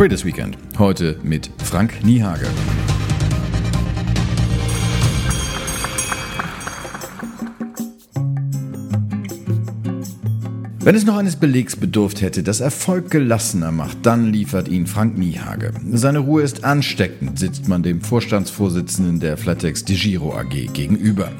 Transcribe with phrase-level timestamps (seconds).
[0.00, 0.56] Traders Weekend.
[0.78, 2.46] Heute mit Frank Niehage.
[10.82, 15.18] Wenn es noch eines Belegs bedurft hätte, dass Erfolg gelassener macht, dann liefert ihn Frank
[15.18, 15.72] Niehage.
[15.92, 21.32] Seine Ruhe ist ansteckend, sitzt man dem Vorstandsvorsitzenden der Flatex de Giro AG gegenüber.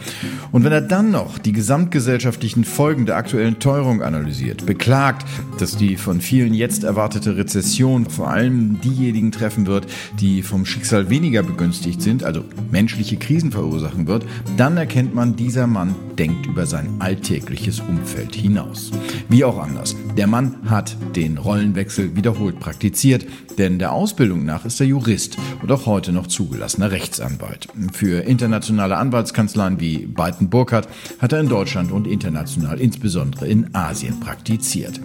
[0.53, 5.27] Und wenn er dann noch die gesamtgesellschaftlichen Folgen der aktuellen Teuerung analysiert, beklagt,
[5.59, 9.87] dass die von vielen jetzt erwartete Rezession vor allem diejenigen treffen wird,
[10.21, 14.27] die vom Schicksal weniger begünstigt sind, also menschliche Krisen verursachen wird,
[14.59, 18.91] dann erkennt man, dieser Mann denkt über sein alltägliches Umfeld hinaus.
[19.31, 19.97] Wie auch anders.
[20.17, 23.27] Der Mann hat den Rollenwechsel wiederholt praktiziert,
[23.59, 27.69] denn der Ausbildung nach ist er Jurist und auch heute noch zugelassener Rechtsanwalt.
[27.93, 34.21] Für internationale Anwaltskanzleien wie Beiten Burkhardt hat er in Deutschland und international, insbesondere in Asien,
[34.21, 35.01] praktiziert.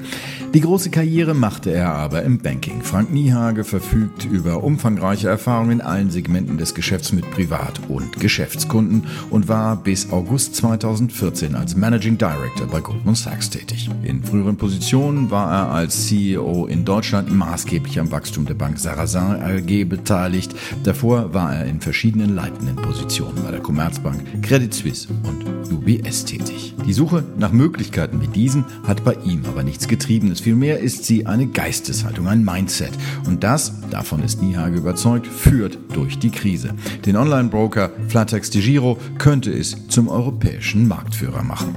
[0.53, 2.81] Die große Karriere machte er aber im Banking.
[2.81, 9.07] Frank Niehage verfügt über umfangreiche Erfahrungen in allen Segmenten des Geschäfts mit Privat- und Geschäftskunden
[9.29, 13.89] und war bis August 2014 als Managing Director bei Goldman Sachs tätig.
[14.03, 18.79] In in früheren Positionen war er als CEO in Deutschland maßgeblich am Wachstum der Bank
[18.79, 20.55] Sarrazin AG beteiligt.
[20.83, 26.73] Davor war er in verschiedenen leitenden Positionen bei der Commerzbank, Credit Suisse und UBS tätig.
[26.87, 30.39] Die Suche nach Möglichkeiten wie diesen hat bei ihm aber nichts Getriebenes.
[30.39, 32.91] Vielmehr ist sie eine Geisteshaltung, ein Mindset.
[33.27, 36.73] Und das, davon ist Niehage überzeugt, führt durch die Krise.
[37.05, 41.75] Den Online-Broker Flatex de Giro könnte es zum europäischen Marktführer machen.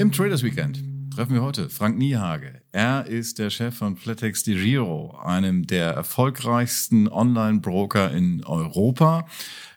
[0.00, 0.82] Im Traders Weekend
[1.14, 2.62] treffen wir heute Frank Niehage.
[2.72, 9.26] Er ist der Chef von Flatex de Giro, einem der erfolgreichsten Online-Broker in Europa.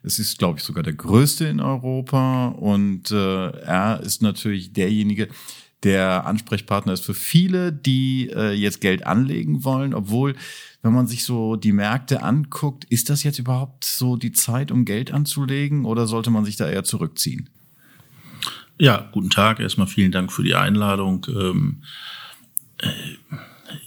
[0.02, 5.28] Es ist, glaube ich, sogar der größte in Europa und äh, er ist natürlich derjenige,
[5.84, 10.36] der Ansprechpartner ist für viele, die äh, jetzt Geld anlegen wollen, obwohl
[10.84, 14.86] wenn man sich so die Märkte anguckt, ist das jetzt überhaupt so die Zeit, um
[14.86, 17.50] Geld anzulegen oder sollte man sich da eher zurückziehen?
[18.84, 19.62] Ja, guten Tag.
[19.62, 21.26] Erstmal vielen Dank für die Einladung.
[21.30, 21.78] Ähm,
[22.80, 22.90] äh,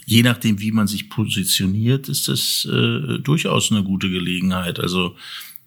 [0.07, 4.79] je nachdem, wie man sich positioniert, ist das äh, durchaus eine gute Gelegenheit.
[4.79, 5.15] Also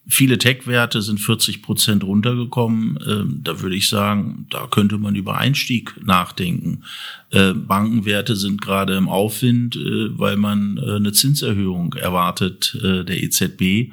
[0.08, 2.98] viele Tech-Werte sind 40 Prozent runtergekommen.
[3.06, 6.82] Ähm, da würde ich sagen, da könnte man über Einstieg nachdenken.
[7.30, 13.22] Äh, Bankenwerte sind gerade im Aufwind, äh, weil man äh, eine Zinserhöhung erwartet äh, der
[13.22, 13.92] EZB.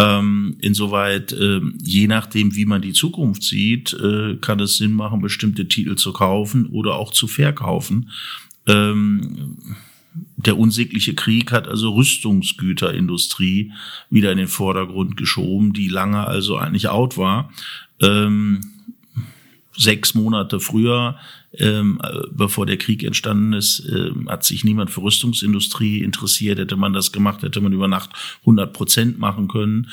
[0.00, 5.20] Ähm, insoweit, äh, je nachdem, wie man die Zukunft sieht, äh, kann es Sinn machen,
[5.20, 8.10] bestimmte Titel zu kaufen oder auch zu verkaufen.
[8.66, 9.58] Ähm,
[10.36, 13.72] der unsägliche Krieg hat also Rüstungsgüterindustrie
[14.08, 17.52] wieder in den Vordergrund geschoben, die lange also eigentlich out war.
[18.00, 18.60] Ähm,
[19.76, 21.18] sechs Monate früher
[21.58, 22.00] ähm,
[22.30, 26.58] bevor der Krieg entstanden ist, äh, hat sich niemand für Rüstungsindustrie interessiert.
[26.58, 28.10] Hätte man das gemacht, hätte man über Nacht
[28.42, 29.88] 100 Prozent machen können.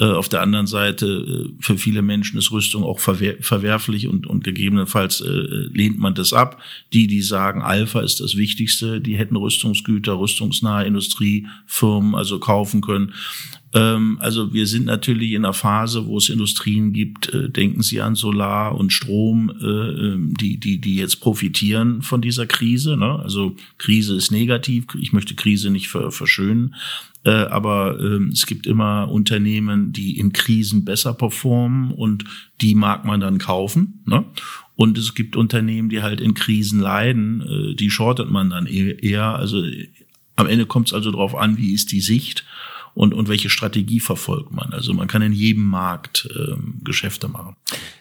[0.00, 4.26] Äh, auf der anderen Seite, äh, für viele Menschen ist Rüstung auch verwer verwerflich und,
[4.26, 6.62] und gegebenenfalls äh, lehnt man das ab.
[6.94, 13.12] Die, die sagen, Alpha ist das Wichtigste, die hätten Rüstungsgüter, rüstungsnahe Industriefirmen also kaufen können.
[13.74, 18.00] Ähm, also wir sind natürlich in einer Phase, wo es Industrien gibt, äh, denken Sie
[18.00, 22.96] an Solar und Strom, äh, ähm, die, die, die jetzt profitieren von dieser Krise.
[22.96, 23.18] Ne?
[23.20, 26.74] Also Krise ist negativ, ich möchte Krise nicht verschönen.
[27.24, 32.24] Äh, aber ähm, es gibt immer Unternehmen, die in Krisen besser performen und
[32.60, 34.02] die mag man dann kaufen.
[34.06, 34.24] Ne?
[34.74, 39.36] Und es gibt Unternehmen, die halt in Krisen leiden, die shortet man dann e-, eher.
[39.36, 39.62] Also
[40.34, 42.44] am Ende kommt es also darauf an, wie ist die Sicht
[42.94, 44.72] und, und welche Strategie verfolgt man.
[44.72, 47.56] Also man kann in jedem Markt ähm, Geschäfte machen.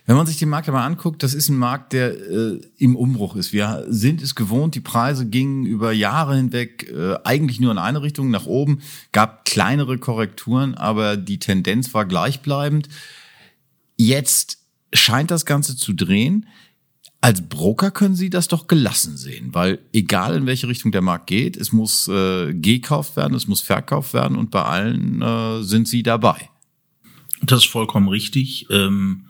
[0.05, 3.35] Wenn man sich den Markt aber anguckt, das ist ein Markt, der äh, im Umbruch
[3.35, 3.53] ist.
[3.53, 8.01] Wir sind es gewohnt, die Preise gingen über Jahre hinweg äh, eigentlich nur in eine
[8.01, 8.81] Richtung nach oben,
[9.11, 12.89] gab kleinere Korrekturen, aber die Tendenz war gleichbleibend.
[13.95, 14.59] Jetzt
[14.93, 16.47] scheint das Ganze zu drehen.
[17.23, 21.27] Als Broker können Sie das doch gelassen sehen, weil egal in welche Richtung der Markt
[21.27, 25.87] geht, es muss äh, gekauft werden, es muss verkauft werden und bei allen äh, sind
[25.87, 26.49] Sie dabei.
[27.43, 28.65] Das ist vollkommen richtig.
[28.71, 29.25] Ähm,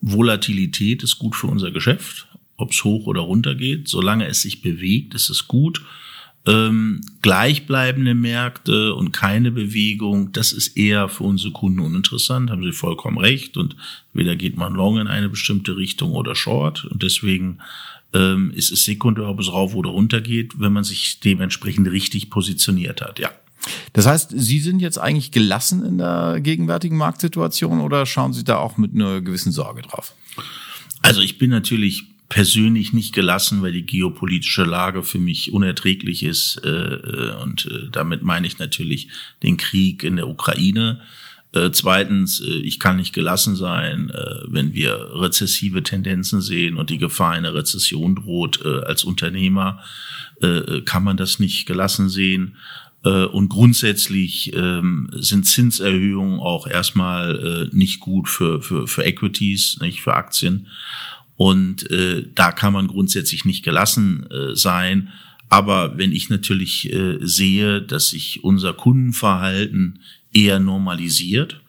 [0.00, 2.26] Volatilität ist gut für unser Geschäft,
[2.56, 3.86] ob es hoch oder runter geht.
[3.88, 5.84] Solange es sich bewegt, ist es gut
[6.46, 12.72] ähm, gleichbleibende Märkte und keine Bewegung, das ist eher für unsere Kunden uninteressant, haben Sie
[12.72, 13.56] vollkommen recht.
[13.56, 13.76] Und
[14.12, 16.84] weder geht man long in eine bestimmte Richtung oder short.
[16.86, 17.58] Und deswegen
[18.14, 22.30] ähm, ist es sekundär, ob es rauf oder runter geht, wenn man sich dementsprechend richtig
[22.30, 23.30] positioniert hat, ja.
[23.92, 28.56] Das heißt, Sie sind jetzt eigentlich gelassen in der gegenwärtigen Marktsituation oder schauen Sie da
[28.56, 30.14] auch mit einer gewissen Sorge drauf?
[31.02, 36.60] Also ich bin natürlich persönlich nicht gelassen, weil die geopolitische Lage für mich unerträglich ist.
[36.64, 39.08] Äh, äh, und äh, damit meine ich natürlich
[39.42, 41.00] den Krieg in der Ukraine.
[41.72, 44.12] Zweitens, ich kann nicht gelassen sein,
[44.46, 48.62] wenn wir rezessive Tendenzen sehen und die Gefahr einer Rezession droht.
[48.66, 49.82] Als Unternehmer
[50.84, 52.58] kann man das nicht gelassen sehen.
[53.02, 60.02] Und grundsätzlich ähm, sind Zinserhöhungen auch erstmal äh, nicht gut für, für, für Equities, nicht
[60.02, 60.66] für Aktien.
[61.38, 65.10] Und äh, da kann man grundsätzlich nicht gelassen äh, sein.
[65.48, 70.00] Aber wenn ich natürlich äh, sehe, dass sich unser Kundenverhalten
[70.34, 71.60] eher normalisiert,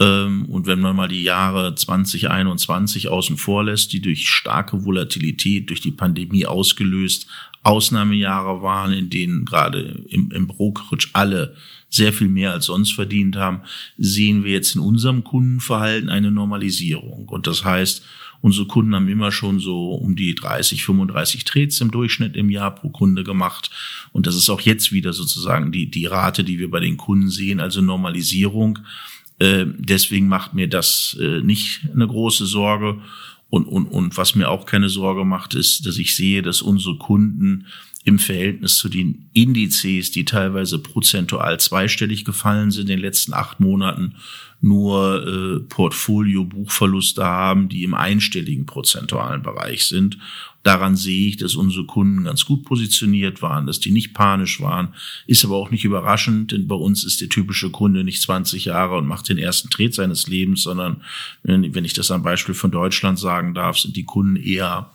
[0.00, 5.68] ähm, und wenn man mal die Jahre 2021 außen vor lässt, die durch starke Volatilität,
[5.68, 7.26] durch die Pandemie ausgelöst,
[7.64, 11.54] Ausnahmejahre waren, in denen gerade im, im Brokerage alle
[11.90, 13.60] sehr viel mehr als sonst verdient haben,
[13.98, 17.28] sehen wir jetzt in unserem Kundenverhalten eine Normalisierung.
[17.28, 18.02] Und das heißt,
[18.42, 22.74] Unsere Kunden haben immer schon so um die 30, 35 Trades im Durchschnitt im Jahr
[22.74, 23.70] pro Kunde gemacht.
[24.12, 27.30] Und das ist auch jetzt wieder sozusagen die, die Rate, die wir bei den Kunden
[27.30, 28.80] sehen, also Normalisierung.
[29.38, 33.00] Äh, deswegen macht mir das äh, nicht eine große Sorge.
[33.48, 36.96] Und, und, und was mir auch keine Sorge macht, ist, dass ich sehe, dass unsere
[36.96, 37.66] Kunden
[38.04, 43.60] im Verhältnis zu den Indizes, die teilweise prozentual zweistellig gefallen sind in den letzten acht
[43.60, 44.16] Monaten,
[44.62, 50.18] nur äh, Portfolio-Buchverluste haben, die im einstelligen prozentualen Bereich sind.
[50.62, 54.94] Daran sehe ich, dass unsere Kunden ganz gut positioniert waren, dass die nicht panisch waren.
[55.26, 58.96] Ist aber auch nicht überraschend, denn bei uns ist der typische Kunde nicht 20 Jahre
[58.98, 61.02] und macht den ersten Tret seines Lebens, sondern
[61.42, 64.92] wenn ich das am Beispiel von Deutschland sagen darf, sind die Kunden eher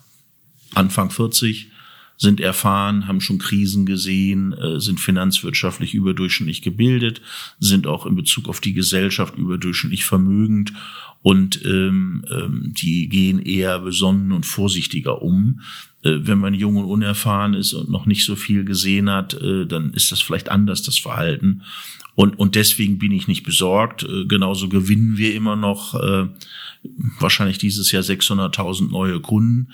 [0.74, 1.70] Anfang 40
[2.18, 7.22] sind erfahren, haben schon Krisen gesehen, äh, sind finanzwirtschaftlich überdurchschnittlich gebildet,
[7.60, 10.72] sind auch in Bezug auf die Gesellschaft überdurchschnittlich vermögend
[11.22, 15.60] und ähm, ähm, die gehen eher besonnen und vorsichtiger um.
[16.02, 19.66] Äh, wenn man jung und unerfahren ist und noch nicht so viel gesehen hat, äh,
[19.66, 21.62] dann ist das vielleicht anders, das Verhalten.
[22.18, 24.02] Und, und deswegen bin ich nicht besorgt.
[24.02, 26.26] Äh, genauso gewinnen wir immer noch äh,
[27.20, 29.68] wahrscheinlich dieses Jahr 600.000 neue Kunden.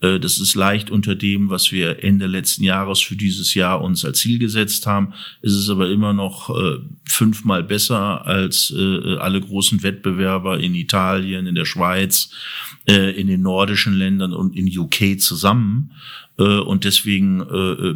[0.00, 4.04] Äh, das ist leicht unter dem, was wir Ende letzten Jahres für dieses Jahr uns
[4.04, 5.12] als Ziel gesetzt haben.
[5.42, 11.48] Es ist aber immer noch äh, fünfmal besser als äh, alle großen Wettbewerber in Italien,
[11.48, 12.30] in der Schweiz,
[12.86, 15.92] in den nordischen Ländern und in UK zusammen.
[16.38, 17.44] Und deswegen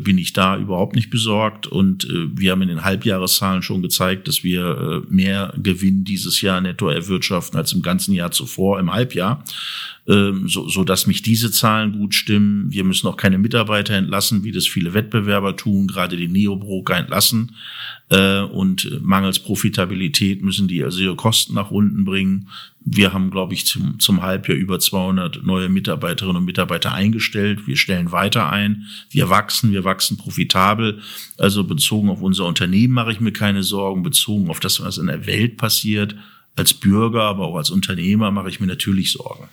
[0.02, 1.68] bin ich da überhaupt nicht besorgt.
[1.68, 6.88] Und wir haben in den Halbjahreszahlen schon gezeigt, dass wir mehr Gewinn dieses Jahr netto
[6.88, 9.44] erwirtschaften als im ganzen Jahr zuvor, im Halbjahr
[10.08, 12.72] ähm, so, so dass mich diese Zahlen gut stimmen.
[12.72, 17.54] Wir müssen auch keine Mitarbeiter entlassen, wie das viele Wettbewerber tun, gerade die Neobroker entlassen.
[18.08, 22.48] Äh, und mangels Profitabilität müssen die also ihre Kosten nach unten bringen.
[22.84, 27.68] Wir haben, glaube ich, zum, zum Halbjahr über 200 neue Mitarbeiterinnen und Mitarbeiter eingestellt.
[27.68, 28.86] Wir stellen weiter ein.
[29.08, 31.00] Wir wachsen, wir wachsen profitabel.
[31.38, 34.02] Also bezogen auf unser Unternehmen mache ich mir keine Sorgen.
[34.02, 36.16] Bezogen auf das, was in der Welt passiert,
[36.56, 39.48] als Bürger, aber auch als Unternehmer mache ich mir natürlich Sorgen.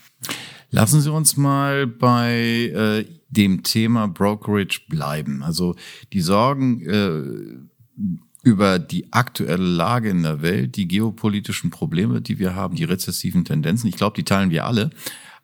[0.72, 5.44] Lassen Sie uns mal bei äh, dem Thema Brokerage bleiben.
[5.44, 5.76] Also
[6.14, 12.56] die Sorgen äh, über die aktuelle Lage in der Welt, die geopolitischen Probleme, die wir
[12.56, 14.90] haben, die rezessiven Tendenzen, ich glaube, die teilen wir alle.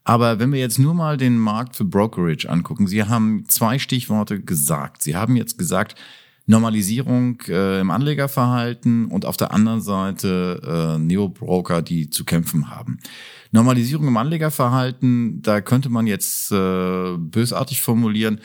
[0.03, 4.39] Aber wenn wir jetzt nur mal den Markt für Brokerage angucken, Sie haben zwei Stichworte
[4.39, 5.01] gesagt.
[5.01, 5.95] Sie haben jetzt gesagt,
[6.45, 12.99] Normalisierung äh, im Anlegerverhalten und auf der anderen Seite äh, Neobroker, die zu kämpfen haben.
[13.55, 18.39] Normalisierung im Anlegerverhalten, da könnte man jetzt äh, bösartig formulieren,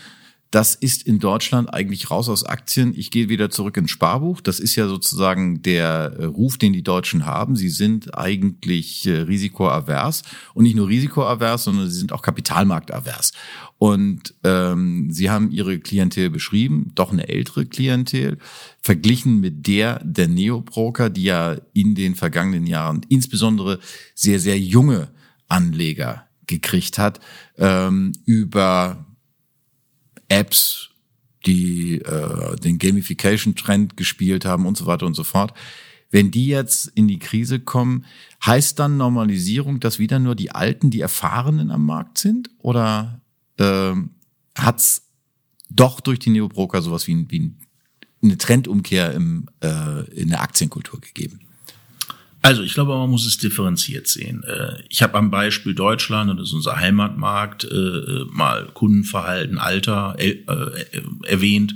[0.50, 2.92] das ist in Deutschland eigentlich raus aus Aktien.
[2.96, 4.40] Ich gehe wieder zurück ins Sparbuch.
[4.40, 7.54] Das ist ja sozusagen der äh, Ruf, den die Deutschen haben.
[7.54, 10.22] Sie sind eigentlich äh, risikoavers
[10.54, 13.32] und nicht nur risikoavers, sondern sie sind auch kapitalmarktavers.
[13.78, 18.38] Und ähm, sie haben ihre Klientel beschrieben, doch eine ältere Klientel,
[18.82, 23.78] verglichen mit der der Neobroker, die ja in den vergangenen Jahren insbesondere
[24.16, 25.10] sehr, sehr junge
[25.46, 27.20] Anleger gekriegt hat,
[27.56, 29.06] ähm, über
[30.30, 30.90] Apps,
[31.46, 35.54] die äh, den Gamification-Trend gespielt haben und so weiter und so fort.
[36.10, 38.04] Wenn die jetzt in die Krise kommen,
[38.44, 42.50] heißt dann Normalisierung, dass wieder nur die Alten, die Erfahrenen am Markt sind?
[42.58, 43.20] Oder
[43.58, 43.94] äh,
[44.56, 45.06] hat's
[45.70, 47.52] doch durch die Neobroker sowas wie, wie
[48.22, 51.40] eine Trendumkehr im, äh, in der Aktienkultur gegeben?
[52.42, 54.42] Also ich glaube, man muss es differenziert sehen.
[54.44, 59.58] Äh, ich habe am Beispiel Deutschland, und das ist unser Heimatmarkt, äh, äh, mal Kundenverhalten,
[59.58, 60.16] Alter
[61.26, 61.74] erwähnt.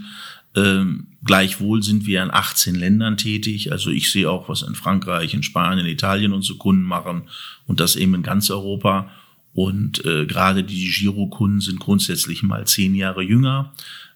[0.56, 3.72] Ähm, gleichwohl sind wir in 18 Ländern tätig.
[3.72, 7.24] Also ich sehe auch, was in Frankreich, in Spanien, Italien unsere Kunden machen
[7.66, 9.10] und das eben in ganz Europa.
[9.52, 13.72] Und gerade die Girokunden sind grundsätzlich mal zehn Jahre jünger.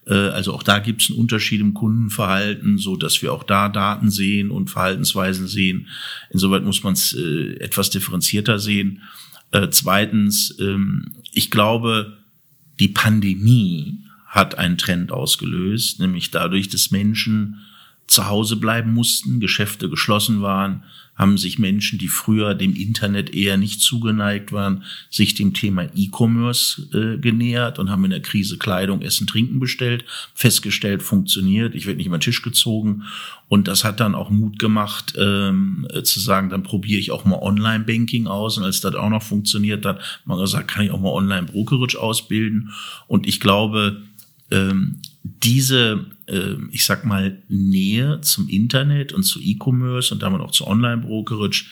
[0.08, 3.68] Äh, also auch da gibt es einen Unterschied im Kundenverhalten, so dass wir auch da
[3.68, 5.88] Daten sehen und Verhaltensweisen sehen.
[6.30, 9.02] Insoweit muss man es äh, etwas differenzierter sehen.
[9.52, 12.18] Äh, zweitens, ähm, ich glaube,
[12.80, 17.60] die Pandemie hat einen Trend ausgelöst, nämlich dadurch, dass Menschen
[18.08, 20.82] zu Hause bleiben mussten, Geschäfte geschlossen waren,
[21.18, 26.88] haben sich Menschen, die früher dem Internet eher nicht zugeneigt waren, sich dem Thema E-Commerce
[26.94, 31.98] äh, genähert und haben in der Krise Kleidung, Essen, Trinken bestellt, festgestellt, funktioniert, ich werde
[31.98, 33.02] nicht über den Tisch gezogen.
[33.48, 37.24] Und das hat dann auch Mut gemacht, ähm, äh, zu sagen, dann probiere ich auch
[37.24, 38.56] mal Online-Banking aus.
[38.56, 42.70] Und als das auch noch funktioniert hat, man gesagt, kann ich auch mal Online-Brokerage ausbilden?
[43.06, 44.02] Und ich glaube,
[44.50, 45.00] ähm,
[45.42, 50.66] diese, äh, ich sag mal, Nähe zum Internet und zu E-Commerce und damit auch zu
[50.66, 51.64] Online-Brokerage,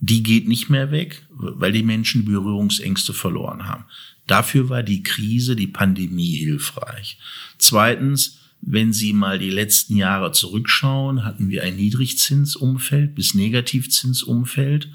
[0.00, 3.84] die geht nicht mehr weg, weil die Menschen Berührungsängste verloren haben.
[4.26, 7.18] Dafür war die Krise, die Pandemie hilfreich.
[7.58, 14.88] Zweitens, wenn Sie mal die letzten Jahre zurückschauen, hatten wir ein Niedrigzinsumfeld bis Negativzinsumfeld.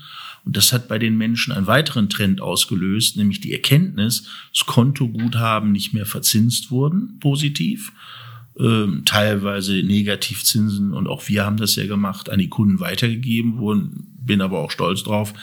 [0.46, 5.72] Und das hat bei den Menschen einen weiteren Trend ausgelöst, nämlich die Erkenntnis, dass Kontoguthaben
[5.72, 7.92] nicht mehr verzinst wurden, positiv,
[8.60, 10.94] ähm, teilweise Negativzinsen.
[10.94, 14.72] Und auch wir haben das ja gemacht, an die Kunden weitergegeben wurden, bin aber auch
[14.72, 15.34] stolz drauf,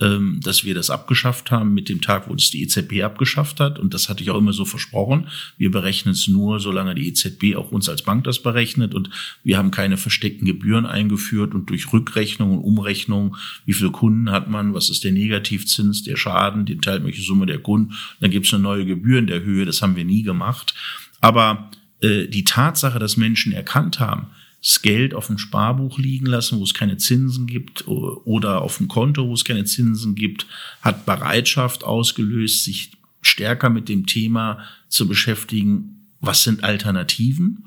[0.00, 3.78] ähm, dass wir das abgeschafft haben mit dem Tag, wo das die EZB abgeschafft hat.
[3.78, 5.28] Und das hatte ich auch immer so versprochen.
[5.58, 8.94] Wir berechnen es nur, solange die EZB auch uns als Bank das berechnet.
[8.94, 9.10] Und
[9.44, 14.48] wir haben keine versteckten Gebühren eingeführt und durch Rückrechnung und Umrechnung, wie viele Kunden hat
[14.48, 17.94] man, was ist der Negativzins, der Schaden, die teilmögliche Summe der Kunden.
[18.20, 19.66] Dann gibt es eine neue Gebühr in der Höhe.
[19.66, 20.74] Das haben wir nie gemacht.
[21.20, 24.28] Aber äh, die Tatsache, dass Menschen erkannt haben,
[24.62, 28.88] das Geld auf dem Sparbuch liegen lassen, wo es keine Zinsen gibt, oder auf dem
[28.88, 30.46] Konto, wo es keine Zinsen gibt,
[30.82, 37.64] hat Bereitschaft ausgelöst, sich stärker mit dem Thema zu beschäftigen, was sind Alternativen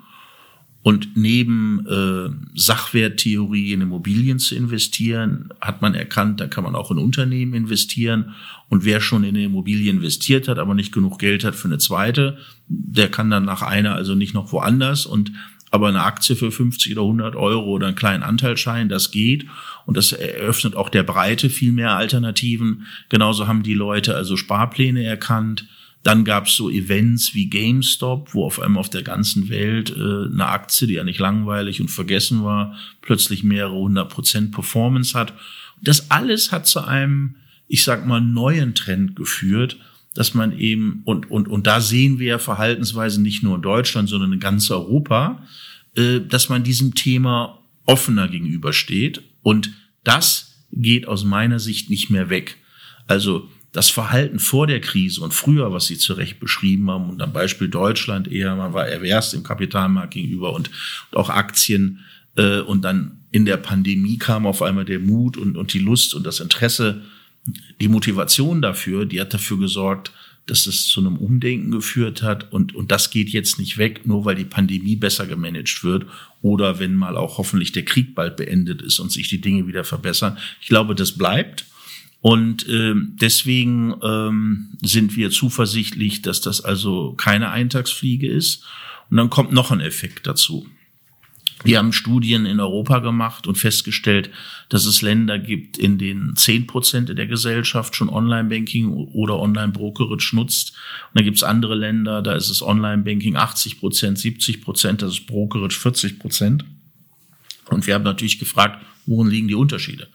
[0.83, 6.91] und neben äh, Sachwerttheorie in Immobilien zu investieren, hat man erkannt, da kann man auch
[6.91, 8.33] in Unternehmen investieren.
[8.67, 11.77] Und wer schon in eine Immobilie investiert hat, aber nicht genug Geld hat für eine
[11.77, 15.05] zweite, der kann dann nach einer also nicht noch woanders.
[15.05, 15.31] Und
[15.73, 19.47] aber eine Aktie für 50 oder 100 Euro oder einen kleinen Anteilschein, das geht.
[19.87, 22.85] Und das eröffnet auch der Breite viel mehr Alternativen.
[23.09, 25.65] Genauso haben die Leute also Sparpläne erkannt.
[26.03, 30.25] Dann gab es so Events wie GameStop, wo auf einmal auf der ganzen Welt äh,
[30.31, 35.33] eine Aktie, die ja nicht langweilig und vergessen war, plötzlich mehrere hundert Prozent Performance hat.
[35.81, 37.37] Das alles hat zu einem,
[37.67, 39.77] ich sag mal, neuen Trend geführt,
[40.15, 44.10] dass man eben, und, und, und da sehen wir ja Verhaltensweisen nicht nur in Deutschland,
[44.10, 45.46] sondern in ganz Europa,
[45.96, 49.24] äh, dass man diesem Thema offener gegenübersteht.
[49.41, 49.72] Und
[50.03, 52.58] das geht aus meiner Sicht nicht mehr weg.
[53.08, 57.22] Also das Verhalten vor der Krise und früher, was Sie zu Recht beschrieben haben, und
[57.22, 60.70] am Beispiel Deutschland eher, man war erwerst im Kapitalmarkt gegenüber und,
[61.12, 62.01] und auch Aktien,
[62.36, 66.13] äh, und dann in der Pandemie kam auf einmal der Mut und, und die Lust
[66.13, 67.01] und das Interesse,
[67.81, 70.12] die Motivation dafür, die hat dafür gesorgt,
[70.45, 74.25] dass es zu einem Umdenken geführt hat und, und das geht jetzt nicht weg, nur
[74.25, 76.05] weil die Pandemie besser gemanagt wird
[76.41, 79.85] oder wenn mal auch hoffentlich der Krieg bald beendet ist und sich die Dinge wieder
[79.85, 80.38] verbessern.
[80.62, 81.65] Ich glaube, das bleibt.
[82.19, 88.63] Und ähm, deswegen ähm, sind wir zuversichtlich, dass das also keine Eintagsfliege ist.
[89.09, 90.65] Und dann kommt noch ein Effekt dazu.
[91.63, 94.29] Wir haben Studien in Europa gemacht und festgestellt,
[94.70, 100.72] dass es Länder gibt, in denen zehn Prozent der Gesellschaft schon Online-Banking oder Online-Brokerage nutzt.
[101.10, 105.13] Und dann gibt es andere Länder, da ist es Online-Banking 80 Prozent, 70 Prozent, das
[105.13, 106.65] ist Brokerage 40 Prozent.
[107.70, 110.08] Und wir haben natürlich gefragt, worin liegen die Unterschiede?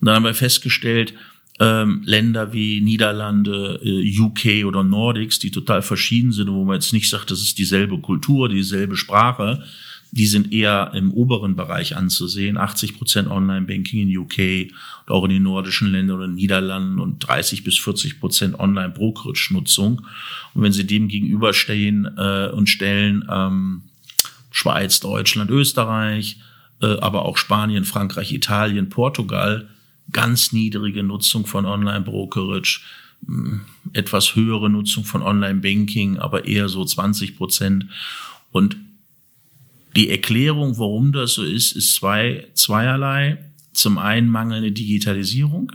[0.00, 1.14] Und dann haben wir festgestellt,
[1.60, 6.92] ähm, Länder wie Niederlande, äh, UK oder Nordics, die total verschieden sind, wo man jetzt
[6.92, 9.62] nicht sagt, das ist dieselbe Kultur, dieselbe Sprache,
[10.12, 12.56] die sind eher im oberen Bereich anzusehen.
[12.56, 14.72] 80 Prozent Online-Banking in UK
[15.06, 20.02] und auch in den nordischen Ländern oder Niederlanden und 30 bis 40 Prozent Online-Brokerage-Nutzung.
[20.54, 23.82] Und wenn Sie dem gegenüberstehen äh, und stellen, ähm,
[24.50, 26.40] Schweiz, Deutschland, Österreich,
[26.82, 29.68] äh, aber auch Spanien, Frankreich, Italien, Portugal,
[30.10, 32.80] ganz niedrige Nutzung von Online-Brokerage,
[33.92, 37.86] etwas höhere Nutzung von Online-Banking, aber eher so 20 Prozent.
[38.50, 38.76] Und
[39.96, 43.44] die Erklärung, warum das so ist, ist zwei, zweierlei.
[43.72, 45.72] Zum einen mangelnde Digitalisierung,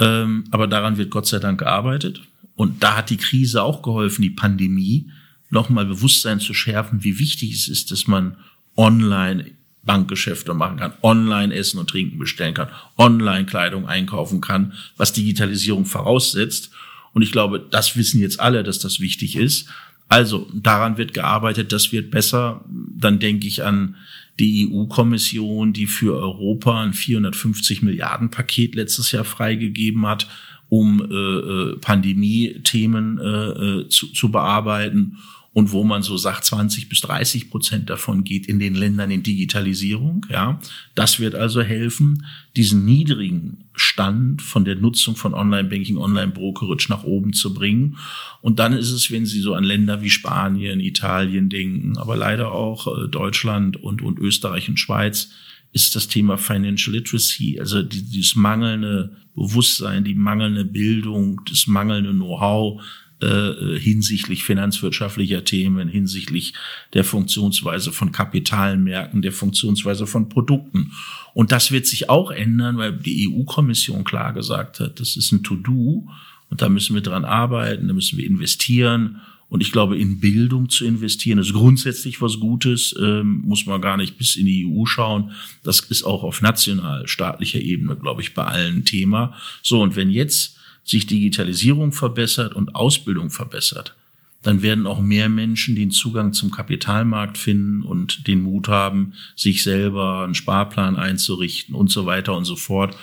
[0.00, 2.22] ähm, aber daran wird Gott sei Dank gearbeitet.
[2.56, 5.10] Und da hat die Krise auch geholfen, die Pandemie,
[5.50, 8.36] nochmal Bewusstsein zu schärfen, wie wichtig es ist, dass man
[8.76, 9.52] online
[9.84, 15.84] Bankgeschäfte machen kann, online Essen und Trinken bestellen kann, online Kleidung einkaufen kann, was Digitalisierung
[15.84, 16.70] voraussetzt.
[17.12, 19.68] Und ich glaube, das wissen jetzt alle, dass das wichtig ist.
[20.08, 22.64] Also daran wird gearbeitet, das wird besser.
[22.68, 23.96] Dann denke ich an
[24.38, 30.28] die EU-Kommission, die für Europa ein 450 Milliarden Paket letztes Jahr freigegeben hat,
[30.68, 35.18] um äh, äh Pandemie-Themen äh, äh, zu, zu bearbeiten
[35.54, 39.22] und wo man so sagt, 20 bis 30 Prozent davon geht in den Ländern in
[39.22, 40.26] Digitalisierung.
[40.28, 40.60] Ja,
[40.96, 47.32] das wird also helfen, diesen niedrigen Stand von der Nutzung von Online-Banking, Online-Brokerage nach oben
[47.32, 47.98] zu bringen.
[48.42, 52.50] Und dann ist es, wenn Sie so an Länder wie Spanien, Italien denken, aber leider
[52.50, 55.30] auch äh, Deutschland und, und Österreich und Schweiz,
[55.72, 62.80] ist das Thema Financial Literacy, also dieses mangelnde Bewusstsein, die mangelnde Bildung, das mangelnde Know-how,
[63.20, 66.54] äh, hinsichtlich finanzwirtschaftlicher Themen, hinsichtlich
[66.92, 70.92] der Funktionsweise von Kapitalmärkten, der Funktionsweise von Produkten.
[71.32, 75.42] Und das wird sich auch ändern, weil die EU-Kommission klar gesagt hat, das ist ein
[75.42, 76.08] To-Do
[76.50, 79.20] und da müssen wir dran arbeiten, da müssen wir investieren.
[79.48, 83.96] Und ich glaube, in Bildung zu investieren ist grundsätzlich was Gutes, ähm, muss man gar
[83.96, 85.30] nicht bis in die EU schauen.
[85.62, 89.34] Das ist auch auf national staatlicher Ebene, glaube ich, bei allen Thema.
[89.62, 90.53] So, und wenn jetzt
[90.84, 93.94] sich Digitalisierung verbessert und Ausbildung verbessert,
[94.42, 99.62] dann werden auch mehr Menschen den Zugang zum Kapitalmarkt finden und den Mut haben, sich
[99.62, 102.94] selber einen Sparplan einzurichten und so weiter und so fort.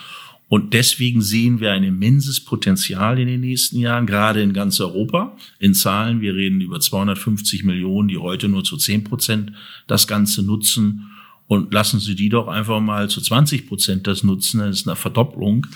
[0.48, 5.36] Und deswegen sehen wir ein immenses Potenzial in den nächsten Jahren, gerade in ganz Europa.
[5.58, 9.52] In Zahlen, wir reden über 250 Millionen, die heute nur zu 10 Prozent
[9.86, 11.10] das Ganze nutzen.
[11.48, 14.94] Und lassen Sie die doch einfach mal zu 20 Prozent das nutzen, das ist eine
[14.94, 15.66] Verdopplung.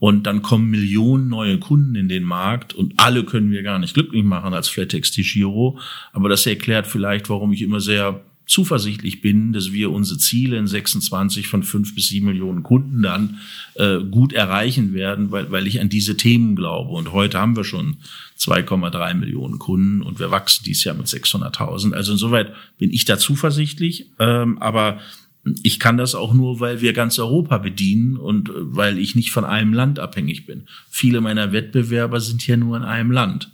[0.00, 3.94] Und dann kommen Millionen neue Kunden in den Markt und alle können wir gar nicht
[3.94, 5.78] glücklich machen als Flatex Giro.
[6.12, 10.66] Aber das erklärt vielleicht, warum ich immer sehr zuversichtlich bin, dass wir unsere Ziele in
[10.66, 13.38] 26 von 5 bis 7 Millionen Kunden dann
[13.74, 16.90] äh, gut erreichen werden, weil, weil ich an diese Themen glaube.
[16.90, 17.98] Und heute haben wir schon
[18.38, 21.92] 2,3 Millionen Kunden und wir wachsen dieses Jahr mit 600.000.
[21.92, 24.06] Also insoweit bin ich da zuversichtlich.
[24.18, 24.98] Ähm, aber
[25.62, 29.30] ich kann das auch nur, weil wir ganz Europa bedienen und äh, weil ich nicht
[29.30, 30.66] von einem Land abhängig bin.
[30.90, 33.50] Viele meiner Wettbewerber sind hier nur in einem Land.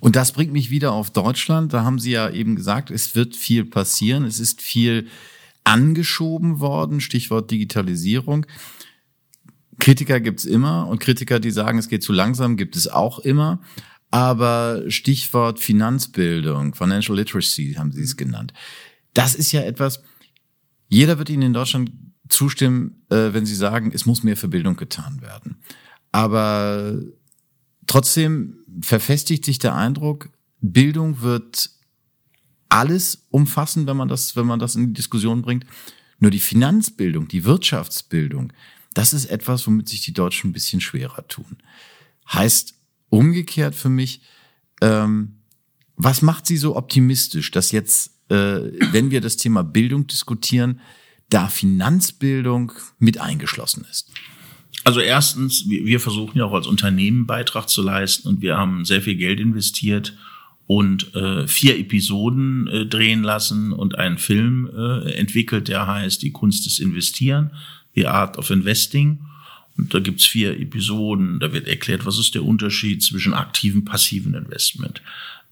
[0.00, 1.72] Und das bringt mich wieder auf Deutschland.
[1.72, 4.24] Da haben Sie ja eben gesagt, es wird viel passieren.
[4.24, 5.06] Es ist viel
[5.64, 7.00] angeschoben worden.
[7.00, 8.44] Stichwort Digitalisierung.
[9.78, 13.60] Kritiker gibt's immer und Kritiker, die sagen, es geht zu langsam, gibt es auch immer.
[14.10, 18.52] Aber Stichwort Finanzbildung, Financial Literacy haben Sie es genannt.
[19.14, 20.02] Das ist ja etwas,
[20.88, 21.90] jeder wird Ihnen in Deutschland
[22.28, 25.56] zustimmen, äh, wenn Sie sagen, es muss mehr für Bildung getan werden.
[26.12, 27.00] Aber
[27.86, 31.70] trotzdem verfestigt sich der Eindruck, Bildung wird
[32.68, 35.64] alles umfassen, wenn man das, wenn man das in die Diskussion bringt.
[36.18, 38.52] Nur die Finanzbildung, die Wirtschaftsbildung,
[38.94, 41.58] das ist etwas, womit sich die Deutschen ein bisschen schwerer tun.
[42.32, 42.74] Heißt
[43.08, 44.22] umgekehrt für mich,
[44.80, 45.38] ähm,
[45.96, 50.80] was macht Sie so optimistisch, dass jetzt wenn wir das Thema Bildung diskutieren,
[51.30, 54.10] da Finanzbildung mit eingeschlossen ist?
[54.84, 59.02] Also erstens, wir versuchen ja auch als Unternehmen Beitrag zu leisten und wir haben sehr
[59.02, 60.16] viel Geld investiert
[60.66, 66.30] und äh, vier Episoden äh, drehen lassen und einen Film äh, entwickelt, der heißt Die
[66.30, 67.50] Kunst des Investieren,
[67.94, 69.20] The Art of Investing.
[69.78, 74.34] Und da gibt's vier Episoden, da wird erklärt, was ist der Unterschied zwischen aktiven passiven
[74.34, 75.00] Investment.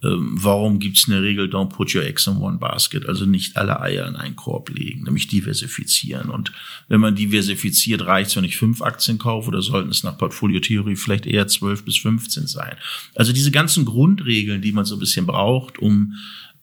[0.02, 3.56] Ähm, warum gibt es eine Regel, don't put your eggs in one basket, also nicht
[3.56, 6.28] alle Eier in einen Korb legen, nämlich diversifizieren.
[6.28, 6.52] Und
[6.88, 10.96] wenn man diversifiziert, reicht es, wenn ich fünf Aktien kaufe oder sollten es nach Portfoliotheorie
[10.96, 12.76] vielleicht eher zwölf bis 15 sein.
[13.14, 16.14] Also diese ganzen Grundregeln, die man so ein bisschen braucht, um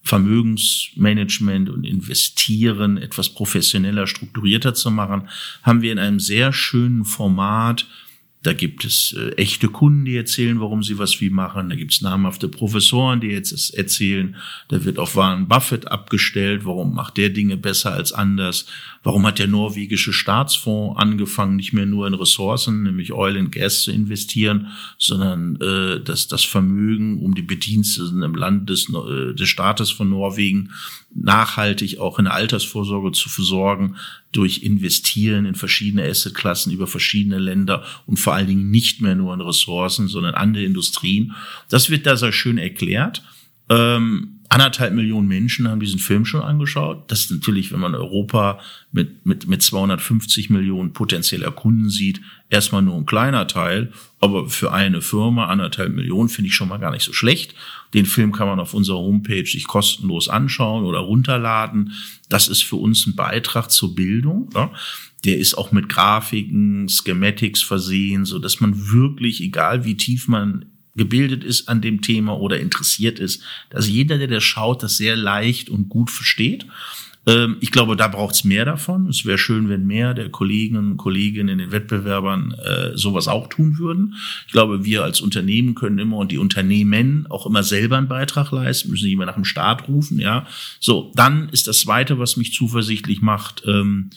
[0.03, 5.29] Vermögensmanagement und Investieren etwas professioneller, strukturierter zu machen,
[5.63, 7.87] haben wir in einem sehr schönen Format
[8.43, 11.69] da gibt es äh, echte Kunden, die erzählen, warum sie was wie machen.
[11.69, 14.35] Da gibt es namhafte Professoren, die jetzt erzählen.
[14.67, 16.65] Da wird auf Warren Buffett abgestellt.
[16.65, 18.65] Warum macht der Dinge besser als anders?
[19.01, 23.83] Warum hat der norwegische Staatsfonds angefangen, nicht mehr nur in Ressourcen, nämlich Oil and Gas
[23.83, 29.47] zu investieren, sondern äh, das, das Vermögen um die Bediensteten im Land des, äh, des
[29.47, 30.71] Staates von Norwegen
[31.15, 33.95] nachhaltig auch in der Altersvorsorge zu versorgen,
[34.31, 39.33] durch Investieren in verschiedene Assetklassen über verschiedene Länder und vor allen Dingen nicht mehr nur
[39.33, 41.33] in Ressourcen, sondern andere Industrien.
[41.69, 43.23] Das wird da sehr schön erklärt.
[43.69, 47.09] Ähm, anderthalb Millionen Menschen haben diesen Film schon angeschaut.
[47.09, 48.59] Das ist natürlich, wenn man Europa
[48.91, 53.91] mit, mit, mit 250 Millionen potenzieller Kunden sieht, erstmal nur ein kleiner Teil.
[54.19, 57.55] Aber für eine Firma anderthalb Millionen finde ich schon mal gar nicht so schlecht.
[57.93, 61.93] Den Film kann man auf unserer Homepage sich kostenlos anschauen oder runterladen.
[62.29, 64.49] Das ist für uns ein Beitrag zur Bildung.
[64.53, 64.71] Ja.
[65.25, 70.65] Der ist auch mit Grafiken, Schematics versehen, so dass man wirklich, egal wie tief man
[70.95, 75.15] gebildet ist an dem Thema oder interessiert ist, dass jeder, der das schaut, das sehr
[75.15, 76.67] leicht und gut versteht.
[77.25, 79.07] Ähm, ich glaube, da braucht es mehr davon.
[79.07, 83.47] Es wäre schön, wenn mehr der Kolleginnen und Kollegen in den Wettbewerbern äh, sowas auch
[83.47, 84.15] tun würden.
[84.47, 88.51] Ich glaube, wir als Unternehmen können immer und die Unternehmen auch immer selber einen Beitrag
[88.51, 90.19] leisten, müssen nicht mehr nach dem Staat rufen.
[90.19, 90.45] Ja,
[90.79, 93.63] so dann ist das Zweite, was mich zuversichtlich macht.
[93.65, 94.09] Ähm,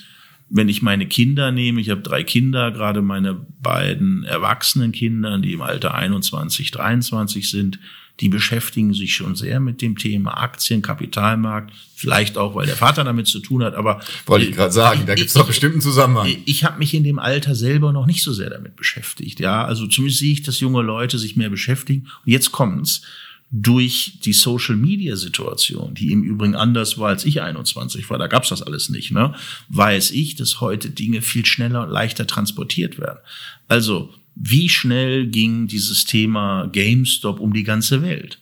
[0.48, 5.54] wenn ich meine Kinder nehme, ich habe drei Kinder, gerade meine beiden erwachsenen Kinder, die
[5.54, 7.80] im Alter 21, 23 sind,
[8.20, 13.04] die beschäftigen sich schon sehr mit dem Thema Aktien, Kapitalmarkt, vielleicht auch, weil der Vater
[13.04, 15.82] damit zu tun hat, aber wollte ich gerade sagen, da gibt es doch bestimmt einen
[15.82, 16.26] Zusammenhang.
[16.26, 19.64] Ich, ich habe mich in dem Alter selber noch nicht so sehr damit beschäftigt, ja,
[19.64, 22.08] also zumindest sehe ich, dass junge Leute sich mehr beschäftigen.
[22.24, 23.02] Und jetzt kommt's
[23.50, 28.26] durch die Social Media Situation, die im Übrigen anders war, als ich 21 war, da
[28.26, 29.34] gab's das alles nicht, ne?
[29.68, 33.20] weiß ich, dass heute Dinge viel schneller und leichter transportiert werden.
[33.68, 38.38] Also, wie schnell ging dieses Thema GameStop um die ganze Welt?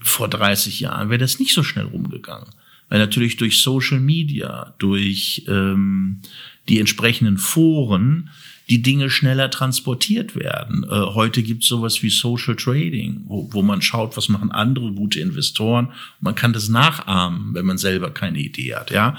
[0.00, 2.48] Vor 30 Jahren wäre das nicht so schnell rumgegangen.
[2.88, 6.20] Weil natürlich durch Social Media, durch ähm,
[6.68, 8.30] die entsprechenden Foren
[8.68, 10.84] die Dinge schneller transportiert werden.
[10.84, 14.92] Äh, heute gibt es sowas wie Social Trading, wo, wo man schaut, was machen andere
[14.92, 15.92] gute Investoren.
[16.20, 18.90] Man kann das nachahmen, wenn man selber keine Idee hat.
[18.90, 19.18] Ja,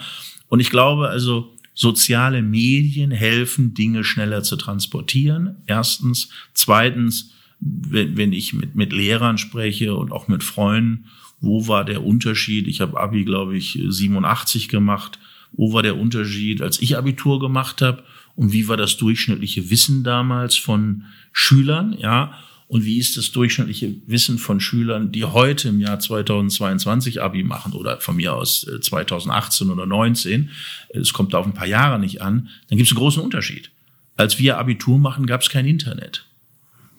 [0.49, 5.57] und ich glaube also, soziale Medien helfen, Dinge schneller zu transportieren.
[5.67, 11.05] Erstens, zweitens, wenn, wenn ich mit, mit Lehrern spreche und auch mit Freunden,
[11.39, 12.67] wo war der Unterschied?
[12.67, 15.19] Ich habe Abi, glaube ich, 87 gemacht.
[15.51, 18.03] Wo war der Unterschied, als ich Abitur gemacht habe?
[18.37, 22.33] und wie war das durchschnittliche Wissen damals von Schülern, ja,
[22.67, 27.73] und wie ist das durchschnittliche Wissen von Schülern, die heute im Jahr 2022 Abi machen
[27.73, 30.49] oder von mir aus 2018 äh, oder 19,
[30.89, 33.71] es kommt da auf ein paar Jahre nicht an, dann gibt es einen großen Unterschied.
[34.17, 36.25] Als wir Abitur machen, gab es kein Internet.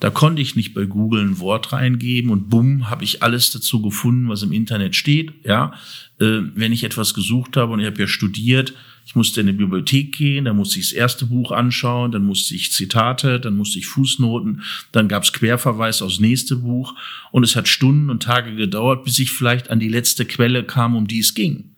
[0.00, 3.82] Da konnte ich nicht bei Google ein Wort reingeben und bumm, habe ich alles dazu
[3.82, 5.32] gefunden, was im Internet steht.
[5.44, 5.72] Ja,
[6.20, 8.74] äh, wenn ich etwas gesucht habe und ich habe ja studiert,
[9.08, 12.54] ich musste in die Bibliothek gehen, dann musste ich das erste Buch anschauen, dann musste
[12.54, 14.60] ich Zitate, dann musste ich Fußnoten,
[14.92, 16.94] dann gab es Querverweis aufs nächste Buch
[17.32, 20.94] und es hat Stunden und Tage gedauert, bis ich vielleicht an die letzte Quelle kam,
[20.94, 21.70] um die es ging.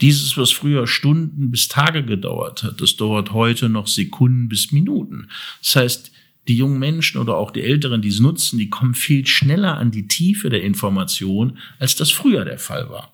[0.00, 5.28] Dieses, was früher Stunden bis Tage gedauert hat, das dauert heute noch Sekunden bis Minuten.
[5.62, 6.10] Das heißt,
[6.48, 9.92] die jungen Menschen oder auch die Älteren, die es nutzen, die kommen viel schneller an
[9.92, 13.12] die Tiefe der Information, als das früher der Fall war.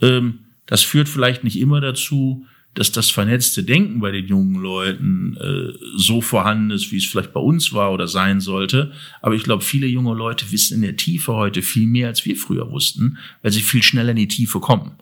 [0.00, 5.36] Ähm, das führt vielleicht nicht immer dazu, dass das vernetzte Denken bei den jungen Leuten
[5.36, 8.92] äh, so vorhanden ist, wie es vielleicht bei uns war oder sein sollte.
[9.22, 12.36] Aber ich glaube, viele junge Leute wissen in der Tiefe heute viel mehr, als wir
[12.36, 14.92] früher wussten, weil sie viel schneller in die Tiefe kommen.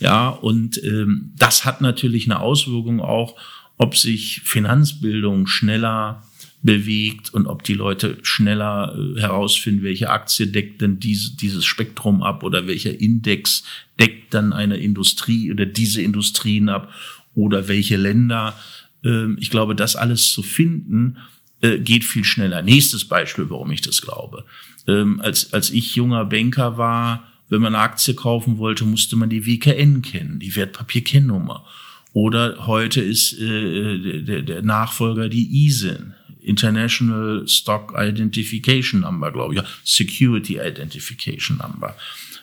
[0.00, 3.36] Ja, und ähm, das hat natürlich eine Auswirkung auch,
[3.76, 6.22] ob sich Finanzbildung schneller
[6.62, 12.22] bewegt und ob die Leute schneller äh, herausfinden, welche Aktie deckt denn diese, dieses Spektrum
[12.22, 13.64] ab oder welcher Index
[13.98, 16.92] deckt dann eine Industrie oder diese Industrien ab
[17.34, 18.56] oder welche Länder.
[19.04, 21.18] Ähm, ich glaube, das alles zu finden,
[21.62, 22.62] äh, geht viel schneller.
[22.62, 24.44] Nächstes Beispiel, warum ich das glaube.
[24.86, 29.30] Ähm, als, als ich junger Banker war, wenn man eine Aktie kaufen wollte, musste man
[29.30, 31.64] die WKN kennen, die Wertpapierkennnummer.
[32.12, 36.14] Oder heute ist äh, der, der Nachfolger die ISIN.
[36.42, 41.96] International Stock Identification Number, glaube ich, ja, Security Identification Number.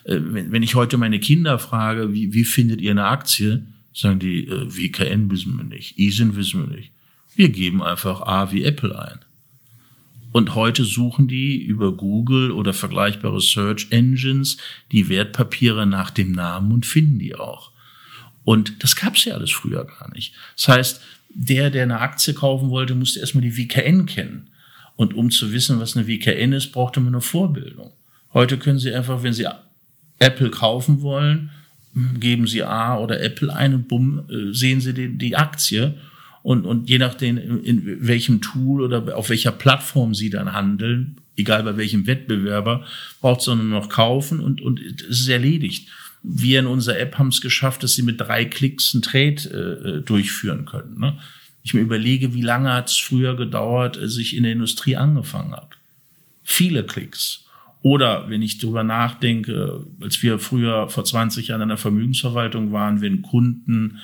[0.04, 4.18] Äh, wenn, wenn ich heute meine Kinder frage, wie, wie findet ihr eine Aktie, sagen
[4.18, 6.90] die, äh, WKN wissen wir nicht, ISIN wissen wir nicht.
[7.34, 9.20] Wir geben einfach A wie Apple ein.
[10.32, 14.58] Und heute suchen die über Google oder vergleichbare Search Engines
[14.92, 17.72] die Wertpapiere nach dem Namen und finden die auch.
[18.44, 20.34] Und das gab's ja alles früher gar nicht.
[20.56, 21.00] Das heißt,
[21.30, 24.50] der, der eine Aktie kaufen wollte, musste erstmal die WKN kennen.
[24.96, 27.92] Und um zu wissen, was eine WKN ist, brauchte man eine Vorbildung.
[28.34, 29.46] Heute können Sie einfach, wenn Sie
[30.18, 31.50] Apple kaufen wollen,
[32.18, 35.94] geben Sie A oder Apple ein und bumm, äh, sehen Sie die, die Aktie.
[36.42, 41.62] Und, und je nachdem, in welchem Tool oder auf welcher Plattform Sie dann handeln, egal
[41.62, 42.84] bei welchem Wettbewerber,
[43.20, 45.88] braucht es nur noch kaufen und, und es ist erledigt
[46.22, 49.36] wir in unserer App haben es geschafft, dass sie mit drei Klicks einen Trade
[49.84, 50.98] äh, äh, durchführen können.
[50.98, 51.18] Ne?
[51.62, 55.52] Ich mir überlege, wie lange hat es früher gedauert, als ich in der Industrie angefangen
[55.52, 55.70] habe.
[56.42, 57.44] Viele Klicks.
[57.82, 63.00] Oder wenn ich darüber nachdenke, als wir früher vor 20 Jahren in der Vermögensverwaltung waren,
[63.00, 63.98] wenn Kunden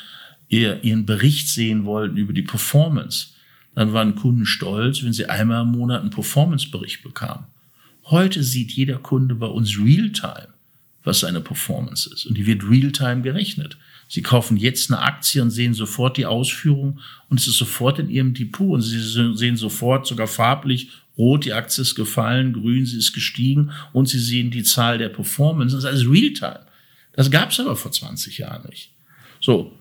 [0.49, 3.29] ihr, ihren Bericht sehen wollten über die Performance,
[3.75, 7.45] dann waren Kunden stolz, wenn sie einmal im Monat einen Performance-Bericht bekamen.
[8.07, 10.56] Heute sieht jeder Kunde bei uns Realtime
[11.07, 12.27] was seine Performance ist.
[12.27, 13.79] Und die wird real-time gerechnet.
[14.09, 18.11] Sie kaufen jetzt eine Aktie und sehen sofort die Ausführung und es ist sofort in
[18.11, 22.99] ihrem Depot und sie sehen sofort sogar farblich rot, die Aktie ist gefallen, grün, sie
[22.99, 25.75] ist gestiegen und sie sehen die Zahl der Performance.
[25.75, 26.61] Das ist alles Realtime.
[27.13, 28.91] Das gab es aber vor 20 Jahren nicht.
[29.41, 29.73] So.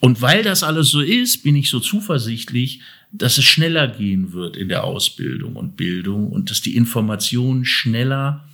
[0.00, 4.56] Und weil das alles so ist, bin ich so zuversichtlich, dass es schneller gehen wird
[4.56, 8.44] in der Ausbildung und Bildung und dass die Informationen schneller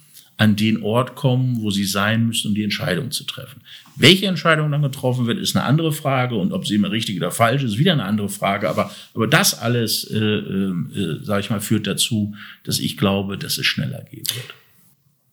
[0.41, 3.61] an den Ort kommen, wo sie sein müssen, um die Entscheidung zu treffen.
[3.97, 7.31] Welche Entscheidung dann getroffen wird, ist eine andere Frage und ob sie immer richtig oder
[7.31, 8.71] falsch ist, wieder eine andere Frage.
[8.71, 13.37] Aber, aber das alles, äh, äh, äh sage ich mal, führt dazu, dass ich glaube,
[13.37, 14.55] dass es schneller gehen wird.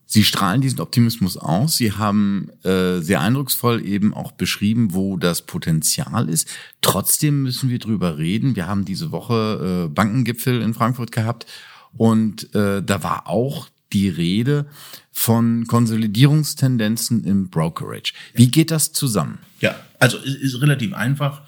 [0.05, 1.77] Sie strahlen diesen Optimismus aus.
[1.77, 6.49] Sie haben äh, sehr eindrucksvoll eben auch beschrieben, wo das Potenzial ist.
[6.81, 8.57] Trotzdem müssen wir drüber reden.
[8.57, 11.45] Wir haben diese Woche äh, Bankengipfel in Frankfurt gehabt
[11.95, 14.65] und äh, da war auch die Rede
[15.11, 18.13] von Konsolidierungstendenzen im Brokerage.
[18.33, 19.39] Wie geht das zusammen?
[19.61, 21.41] Ja, also es ist relativ einfach.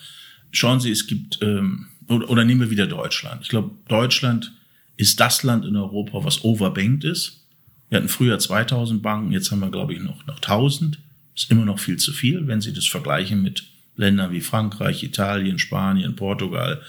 [0.52, 3.42] Schauen Sie, es gibt, ähm, oder, oder nehmen wir wieder Deutschland.
[3.44, 4.54] Ich glaube, Deutschland
[4.98, 7.46] ist das Land in Europa, was overbanked ist.
[7.90, 11.00] Wir hatten früher 2000 Banken, jetzt haben wir, glaube ich, noch, noch 1000.
[11.36, 13.64] Ist immer noch viel zu viel, wenn Sie das vergleichen mit
[13.96, 16.82] Ländern wie Frankreich, Italien, Spanien, Portugal.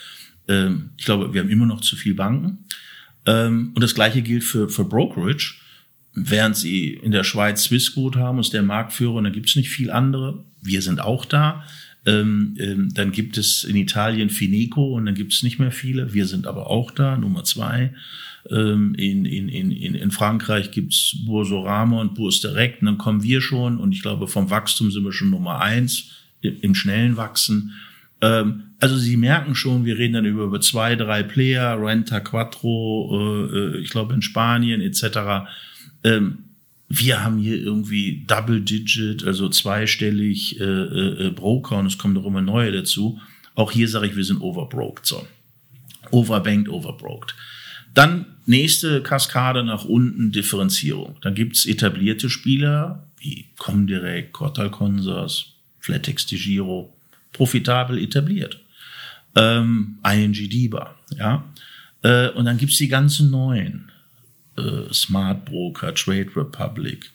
[0.48, 2.64] Ähm, ich glaube, wir haben immer noch zu viel Banken.
[3.26, 5.54] Ähm, und das Gleiche gilt für, für Brokerage.
[6.14, 9.70] Während sie in der Schweiz Swissquote haben, ist der Marktführer, und da gibt es nicht
[9.70, 10.44] viel andere.
[10.60, 11.64] Wir sind auch da.
[12.06, 16.14] Ähm, ähm, dann gibt es in Italien Fineco und dann gibt es nicht mehr viele.
[16.14, 17.92] Wir sind aber auch da, Nummer zwei.
[18.50, 22.80] Ähm, in, in, in, in Frankreich gibt's Boursorama und Bourse Direct.
[22.80, 26.10] Und dann kommen wir schon und ich glaube, vom Wachstum sind wir schon Nummer eins
[26.40, 27.74] im schnellen Wachsen.
[28.22, 33.48] Ähm, also Sie merken schon, wir reden dann über, über zwei, drei Player, Renta Quattro,
[33.50, 35.48] äh, äh, ich glaube in Spanien etc.
[36.04, 36.38] Ähm,
[36.88, 42.14] wir haben hier irgendwie Double Digit, also zweistellig äh, äh, äh, Broker und es kommen
[42.14, 43.20] doch immer neue dazu.
[43.54, 45.06] Auch hier sage ich, wir sind overbroked.
[45.06, 45.26] So.
[46.10, 47.34] Overbanked, overbroked.
[47.94, 51.16] Dann nächste Kaskade nach unten, Differenzierung.
[51.20, 56.92] Dann gibt's etablierte Spieler wie Comdirect, Cortal Consors, Flatex de Giro,
[57.32, 58.60] profitabel etabliert.
[59.36, 61.44] Ähm, ING DIBA, ja.
[62.02, 63.90] Äh, und dann gibt's die ganzen neuen.
[64.56, 67.10] Äh, Smart Broker, Trade Republic,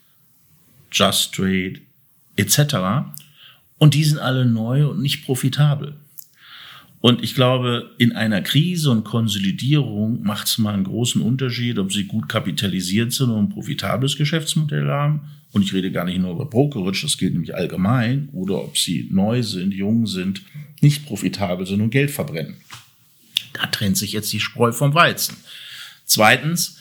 [0.91, 1.81] Just Trade,
[2.37, 2.75] etc.
[3.77, 5.95] Und die sind alle neu und nicht profitabel.
[7.01, 11.93] Und ich glaube, in einer Krise und Konsolidierung macht es mal einen großen Unterschied, ob
[11.93, 15.21] sie gut kapitalisiert sind und ein profitables Geschäftsmodell haben.
[15.55, 19.07] Und ich rede gar nicht nur über Brokerage, das gilt nämlich allgemein, oder ob sie
[19.09, 20.41] neu sind, jung sind,
[20.81, 22.57] nicht profitabel sind und Geld verbrennen.
[23.53, 25.37] Da trennt sich jetzt die Spreu vom Weizen.
[26.03, 26.77] Zweitens,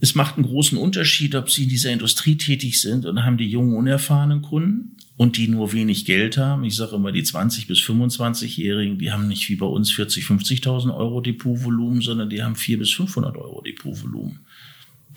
[0.00, 3.50] es macht einen großen Unterschied, ob Sie in dieser Industrie tätig sind und haben die
[3.50, 6.64] jungen, unerfahrenen Kunden und die nur wenig Geld haben.
[6.64, 10.96] Ich sage immer, die 20- bis 25-Jährigen, die haben nicht wie bei uns 40, 50.000
[10.96, 14.38] Euro Depotvolumen, sondern die haben 400 bis 500 Euro Depotvolumen.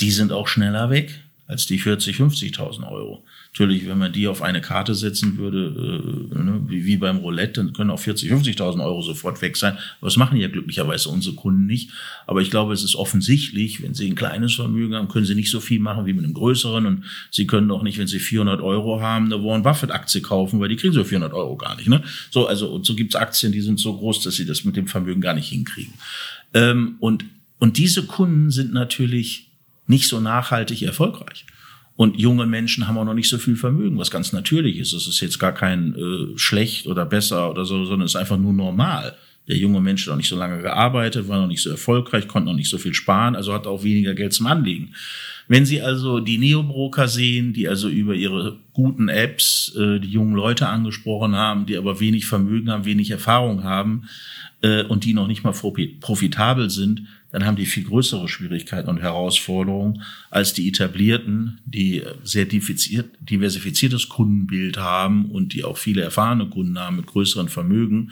[0.01, 3.23] Die sind auch schneller weg als die 40, 50.000 Euro.
[3.51, 7.63] Natürlich, wenn man die auf eine Karte setzen würde, äh, ne, wie, wie beim Roulette,
[7.63, 9.73] dann können auch 40, 50.000 Euro sofort weg sein.
[9.99, 11.91] Aber das machen ja glücklicherweise unsere Kunden nicht.
[12.27, 15.51] Aber ich glaube, es ist offensichtlich, wenn sie ein kleines Vermögen haben, können sie nicht
[15.51, 16.85] so viel machen wie mit einem größeren.
[16.85, 20.61] Und sie können auch nicht, wenn sie 400 Euro haben, eine Warren Buffett Aktie kaufen,
[20.61, 21.89] weil die kriegen so 400 Euro gar nicht.
[21.89, 22.01] Ne?
[22.31, 24.87] So, also, und so gibt's Aktien, die sind so groß, dass sie das mit dem
[24.87, 25.93] Vermögen gar nicht hinkriegen.
[26.53, 27.25] Ähm, und,
[27.59, 29.52] und diese Kunden sind natürlich
[29.87, 31.45] nicht so nachhaltig erfolgreich.
[31.95, 34.93] Und junge Menschen haben auch noch nicht so viel Vermögen, was ganz natürlich ist.
[34.93, 38.37] Es ist jetzt gar kein äh, schlecht oder besser oder so, sondern es ist einfach
[38.37, 39.15] nur normal.
[39.47, 42.49] Der junge Mensch hat noch nicht so lange gearbeitet, war noch nicht so erfolgreich, konnte
[42.49, 44.95] noch nicht so viel sparen, also hat auch weniger Geld zum Anlegen.
[45.47, 50.33] Wenn Sie also die Neobroker sehen, die also über ihre guten Apps äh, die jungen
[50.33, 54.09] Leute angesprochen haben, die aber wenig Vermögen haben, wenig Erfahrung haben
[54.61, 59.01] äh, und die noch nicht mal profitabel sind, dann haben die viel größere Schwierigkeiten und
[59.01, 66.77] Herausforderungen als die etablierten, die sehr diversifiziertes Kundenbild haben und die auch viele erfahrene Kunden
[66.77, 68.11] haben mit größeren Vermögen,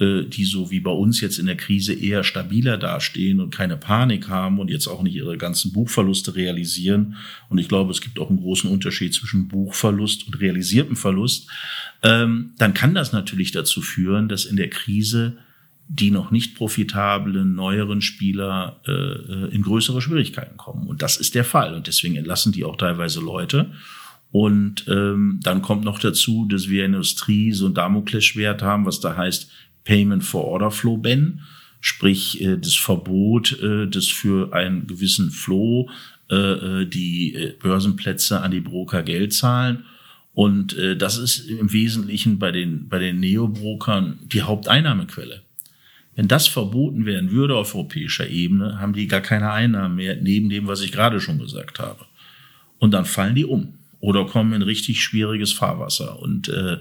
[0.00, 3.76] äh, die so wie bei uns jetzt in der Krise eher stabiler dastehen und keine
[3.76, 7.16] Panik haben und jetzt auch nicht ihre ganzen Buchverluste realisieren.
[7.50, 11.48] Und ich glaube, es gibt auch einen großen Unterschied zwischen Buchverlust und realisiertem Verlust.
[12.02, 15.38] Ähm, dann kann das natürlich dazu führen, dass in der Krise
[15.88, 20.86] die noch nicht profitablen, neueren Spieler äh, äh, in größere Schwierigkeiten kommen.
[20.86, 21.74] Und das ist der Fall.
[21.74, 23.72] Und deswegen entlassen die auch teilweise Leute.
[24.30, 28.86] Und ähm, dann kommt noch dazu, dass wir in der Industrie so ein Damoklesschwert haben,
[28.86, 29.50] was da heißt
[29.84, 31.42] Payment for Order Flow Ban,
[31.80, 35.90] sprich äh, das Verbot, äh, das für einen gewissen Flow
[36.30, 39.84] äh, äh die äh, Börsenplätze an die Broker Geld zahlen
[40.34, 45.42] Und äh, das ist im Wesentlichen bei den, bei den Neobrokern die Haupteinnahmequelle.
[46.14, 50.50] Wenn das verboten werden würde auf europäischer Ebene, haben die gar keine Einnahmen mehr, neben
[50.50, 52.04] dem, was ich gerade schon gesagt habe.
[52.78, 56.18] Und dann fallen die um oder kommen in richtig schwieriges Fahrwasser.
[56.20, 56.78] Und äh,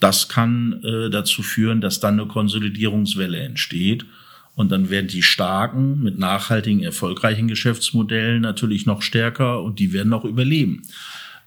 [0.00, 4.06] das kann äh, dazu führen, dass dann eine Konsolidierungswelle entsteht.
[4.56, 10.12] Und dann werden die Starken mit nachhaltigen, erfolgreichen Geschäftsmodellen natürlich noch stärker und die werden
[10.12, 10.82] auch überleben.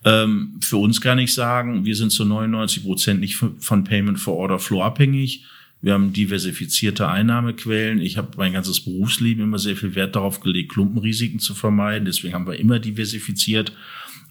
[0.05, 4.35] Ähm, für uns kann ich sagen, wir sind zu 99 Prozent nicht von Payment for
[4.35, 5.43] Order Flow abhängig.
[5.81, 8.01] Wir haben diversifizierte Einnahmequellen.
[8.01, 12.05] Ich habe mein ganzes Berufsleben immer sehr viel Wert darauf gelegt, Klumpenrisiken zu vermeiden.
[12.05, 13.73] Deswegen haben wir immer diversifiziert.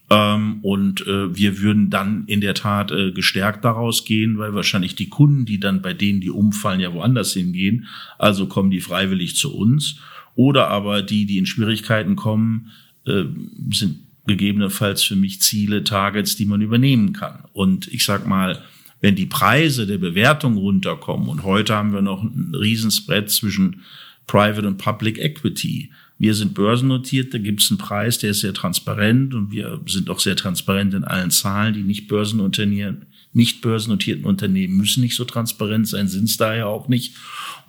[0.09, 4.95] Ähm, und äh, wir würden dann in der Tat äh, gestärkt daraus gehen, weil wahrscheinlich
[4.95, 7.87] die Kunden, die dann bei denen, die umfallen, ja woanders hingehen.
[8.19, 9.97] Also kommen die freiwillig zu uns.
[10.35, 12.71] Oder aber die, die in Schwierigkeiten kommen,
[13.07, 13.25] äh,
[13.73, 17.45] sind gegebenenfalls für mich Ziele, Targets, die man übernehmen kann.
[17.53, 18.63] Und ich sag mal,
[19.01, 23.83] wenn die Preise der Bewertung runterkommen, und heute haben wir noch ein Riesenspread zwischen
[24.27, 25.91] Private und Public Equity.
[26.19, 30.09] Wir sind börsennotiert, da gibt es einen Preis, der ist sehr transparent und wir sind
[30.09, 35.25] auch sehr transparent in allen Zahlen, die nicht börsennotierten, nicht börsennotierten Unternehmen müssen nicht so
[35.25, 37.15] transparent sein, sind es daher auch nicht.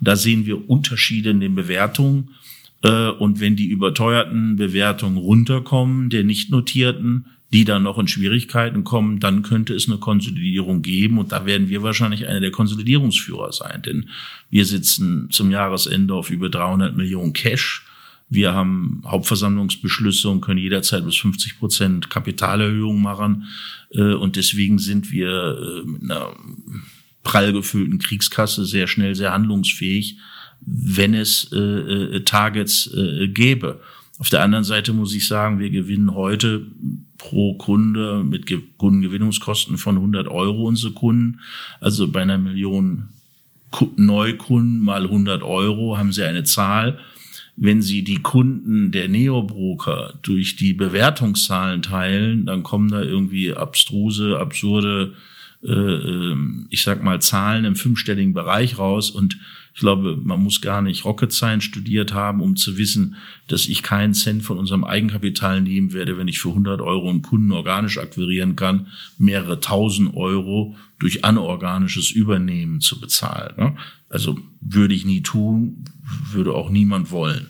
[0.00, 2.30] Und da sehen wir Unterschiede in den Bewertungen.
[2.82, 8.84] Äh, und wenn die überteuerten Bewertungen runterkommen, der nicht notierten, die dann noch in Schwierigkeiten
[8.84, 11.18] kommen, dann könnte es eine Konsolidierung geben.
[11.18, 14.10] Und da werden wir wahrscheinlich einer der Konsolidierungsführer sein, denn
[14.50, 17.86] wir sitzen zum Jahresende auf über 300 Millionen Cash.
[18.28, 23.48] Wir haben Hauptversammlungsbeschlüsse und können jederzeit bis 50 Prozent Kapitalerhöhung machen.
[23.92, 26.36] Äh, und deswegen sind wir äh, mit einer
[27.22, 30.18] prall gefüllten Kriegskasse sehr schnell, sehr handlungsfähig
[30.60, 33.80] wenn es äh, äh, Targets äh, gäbe.
[34.18, 36.66] Auf der anderen Seite muss ich sagen, wir gewinnen heute
[37.18, 38.46] pro Kunde mit
[38.78, 41.40] Kundengewinnungskosten von 100 Euro unsere Kunden.
[41.80, 43.08] Also bei einer Million
[43.96, 46.98] Neukunden mal 100 Euro haben sie eine Zahl.
[47.60, 54.38] Wenn Sie die Kunden der Neobroker durch die Bewertungszahlen teilen, dann kommen da irgendwie abstruse,
[54.38, 55.14] absurde,
[55.64, 59.10] äh, ähm, ich sag mal, Zahlen im fünfstelligen Bereich raus.
[59.10, 59.38] Und
[59.78, 63.14] ich glaube, man muss gar nicht Rocket Science studiert haben, um zu wissen,
[63.46, 67.22] dass ich keinen Cent von unserem Eigenkapital nehmen werde, wenn ich für 100 Euro einen
[67.22, 68.88] Kunden organisch akquirieren kann,
[69.18, 73.54] mehrere tausend Euro durch anorganisches Übernehmen zu bezahlen.
[73.56, 73.76] Ne?
[74.08, 75.84] Also würde ich nie tun,
[76.32, 77.46] würde auch niemand wollen.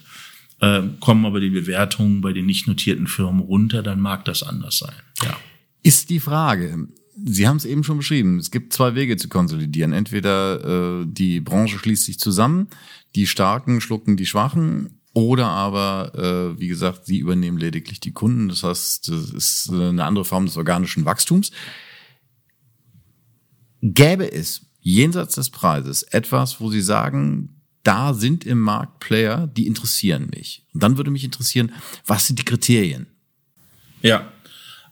[0.61, 4.77] Ähm, kommen aber die Bewertungen bei den nicht notierten Firmen runter, dann mag das anders
[4.77, 4.97] sein.
[5.25, 5.35] Ja.
[5.83, 6.89] Ist die Frage,
[7.25, 8.39] Sie haben es eben schon beschrieben.
[8.39, 9.93] Es gibt zwei Wege zu konsolidieren.
[9.93, 12.69] Entweder äh, die Branche schließt sich zusammen,
[13.15, 18.49] die Starken schlucken die Schwachen, oder aber, äh, wie gesagt, sie übernehmen lediglich die Kunden.
[18.49, 21.51] Das heißt, das ist eine andere Form des organischen Wachstums.
[23.83, 29.67] Gäbe es jenseits des Preises etwas, wo Sie sagen, da sind im Markt Player, die
[29.67, 30.67] interessieren mich.
[30.73, 31.73] Und dann würde mich interessieren,
[32.07, 33.07] was sind die Kriterien?
[34.03, 34.33] Ja,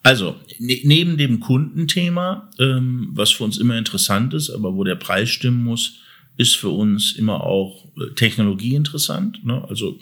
[0.07, 4.95] also, ne neben dem Kundenthema, ähm, was für uns immer interessant ist, aber wo der
[4.95, 5.99] Preis stimmen muss,
[6.37, 9.45] ist für uns immer auch äh, Technologie interessant.
[9.45, 9.65] Ne?
[9.69, 9.99] Also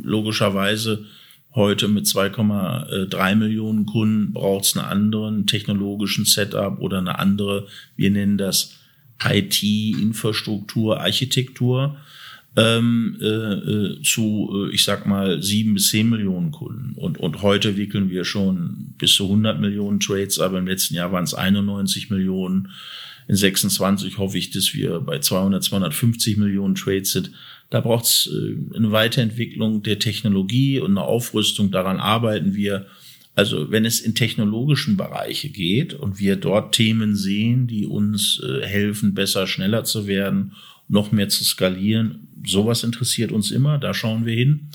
[0.00, 1.06] logischerweise
[1.56, 8.12] heute mit 2,3 Millionen Kunden braucht es einen anderen technologischen Setup oder eine andere, wir
[8.12, 8.76] nennen das
[9.24, 11.96] IT-Infrastruktur, Architektur
[12.56, 16.92] ähm, äh, äh, zu, äh, ich sag mal, sieben bis zehn Millionen Kunden.
[16.96, 21.12] Und, und heute wickeln wir schon bis zu 100 Millionen Trades, aber im letzten Jahr
[21.12, 22.68] waren es 91 Millionen.
[23.26, 27.30] In 26 hoffe ich, dass wir bei 200, 250 Millionen Trades sind.
[27.70, 31.70] Da braucht es äh, eine Weiterentwicklung der Technologie und eine Aufrüstung.
[31.70, 32.86] Daran arbeiten wir.
[33.34, 39.14] Also wenn es in technologischen Bereiche geht und wir dort Themen sehen, die uns helfen,
[39.14, 40.52] besser, schneller zu werden,
[40.88, 44.68] noch mehr zu skalieren, sowas interessiert uns immer, da schauen wir hin.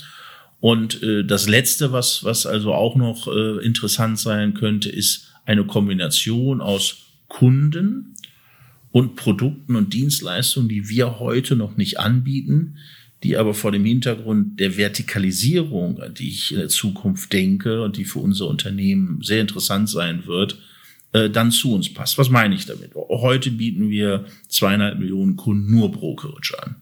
[0.59, 5.65] Und äh, das Letzte, was, was also auch noch äh, interessant sein könnte, ist eine
[5.65, 8.15] Kombination aus Kunden
[8.91, 12.77] und Produkten und Dienstleistungen, die wir heute noch nicht anbieten,
[13.23, 17.97] die aber vor dem Hintergrund der Vertikalisierung, an die ich in der Zukunft denke und
[17.97, 20.59] die für unser Unternehmen sehr interessant sein wird,
[21.13, 22.17] äh, dann zu uns passt.
[22.17, 22.91] Was meine ich damit?
[22.95, 26.75] Heute bieten wir zweieinhalb Millionen Kunden nur Brokerage an.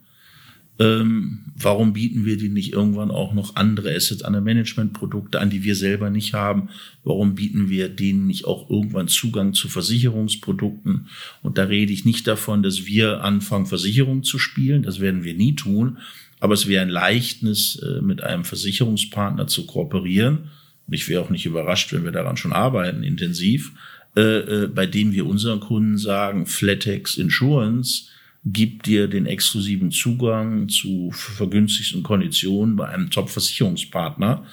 [0.78, 5.49] Ähm, warum bieten wir die nicht irgendwann auch noch andere Assets under Management Produkte an,
[5.49, 6.69] die wir selber nicht haben?
[7.03, 11.07] Warum bieten wir denen nicht auch irgendwann Zugang zu Versicherungsprodukten?
[11.41, 14.84] Und da rede ich nicht davon, dass wir anfangen, Versicherungen zu spielen.
[14.84, 15.99] Das werden wir nie tun.
[16.41, 20.49] Aber es wäre ein leichtes, äh, mit einem Versicherungspartner zu kooperieren.
[20.88, 23.71] Und ich wäre auch nicht überrascht, wenn wir daran schon arbeiten, intensiv
[24.16, 28.05] äh, äh, bei dem wir unseren Kunden sagen, Flatex Insurance
[28.45, 34.45] gibt dir den exklusiven Zugang zu vergünstigsten Konditionen bei einem Top-Versicherungspartner.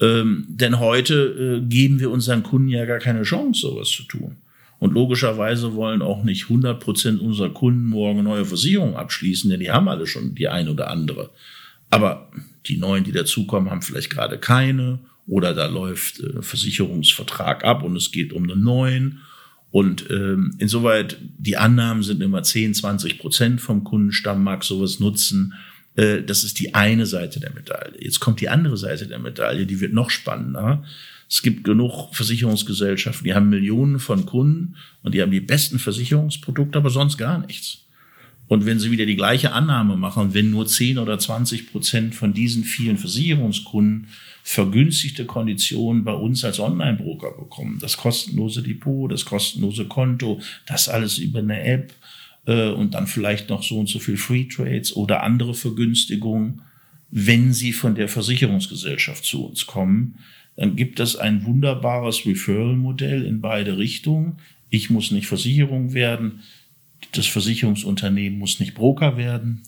[0.00, 4.36] Ähm, denn heute äh, geben wir unseren Kunden ja gar keine Chance, sowas zu tun.
[4.78, 9.70] Und logischerweise wollen auch nicht 100 Prozent unserer Kunden morgen neue Versicherungen abschließen, denn die
[9.70, 11.30] haben alle schon die ein oder andere.
[11.90, 12.30] Aber
[12.66, 17.96] die neuen, die dazukommen, haben vielleicht gerade keine oder da läuft äh, Versicherungsvertrag ab und
[17.96, 19.20] es geht um einen neuen.
[19.70, 25.54] Und ähm, insoweit, die Annahmen sind immer 10, 20 Prozent vom Kundenstamm mag sowas nutzen.
[25.96, 27.96] Äh, das ist die eine Seite der Medaille.
[27.98, 30.84] Jetzt kommt die andere Seite der Medaille, die wird noch spannender.
[31.28, 36.78] Es gibt genug Versicherungsgesellschaften, die haben Millionen von Kunden und die haben die besten Versicherungsprodukte,
[36.78, 37.78] aber sonst gar nichts.
[38.46, 42.34] Und wenn Sie wieder die gleiche Annahme machen, wenn nur 10 oder 20 Prozent von
[42.34, 44.08] diesen vielen Versicherungskunden
[44.46, 51.16] vergünstigte Konditionen bei uns als Online-Broker bekommen, das kostenlose Depot, das kostenlose Konto, das alles
[51.16, 51.94] über eine App
[52.44, 56.60] äh, und dann vielleicht noch so und so viel Free Trades oder andere Vergünstigungen,
[57.10, 60.18] wenn sie von der Versicherungsgesellschaft zu uns kommen,
[60.56, 64.36] dann gibt es ein wunderbares Referral-Modell in beide Richtungen.
[64.68, 66.40] Ich muss nicht Versicherung werden,
[67.12, 69.62] das Versicherungsunternehmen muss nicht Broker werden,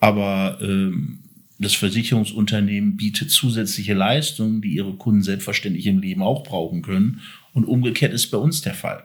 [0.00, 1.18] aber ähm,
[1.58, 7.20] das Versicherungsunternehmen bietet zusätzliche Leistungen, die ihre Kunden selbstverständlich im Leben auch brauchen können.
[7.52, 9.04] Und umgekehrt ist bei uns der Fall.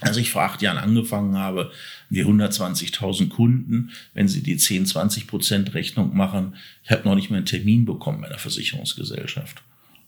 [0.00, 1.70] Als ich vor acht Jahren angefangen habe,
[2.10, 7.30] wir 120.000 Kunden, wenn sie die 10, 20 Prozent Rechnung machen, ich habe noch nicht
[7.30, 9.62] mehr einen Termin bekommen bei einer Versicherungsgesellschaft.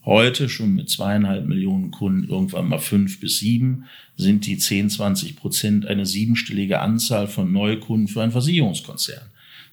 [0.05, 3.85] Heute schon mit zweieinhalb Millionen Kunden, irgendwann mal fünf bis sieben,
[4.15, 9.25] sind die 10, 20 Prozent eine siebenstellige Anzahl von Neukunden für einen Versicherungskonzern.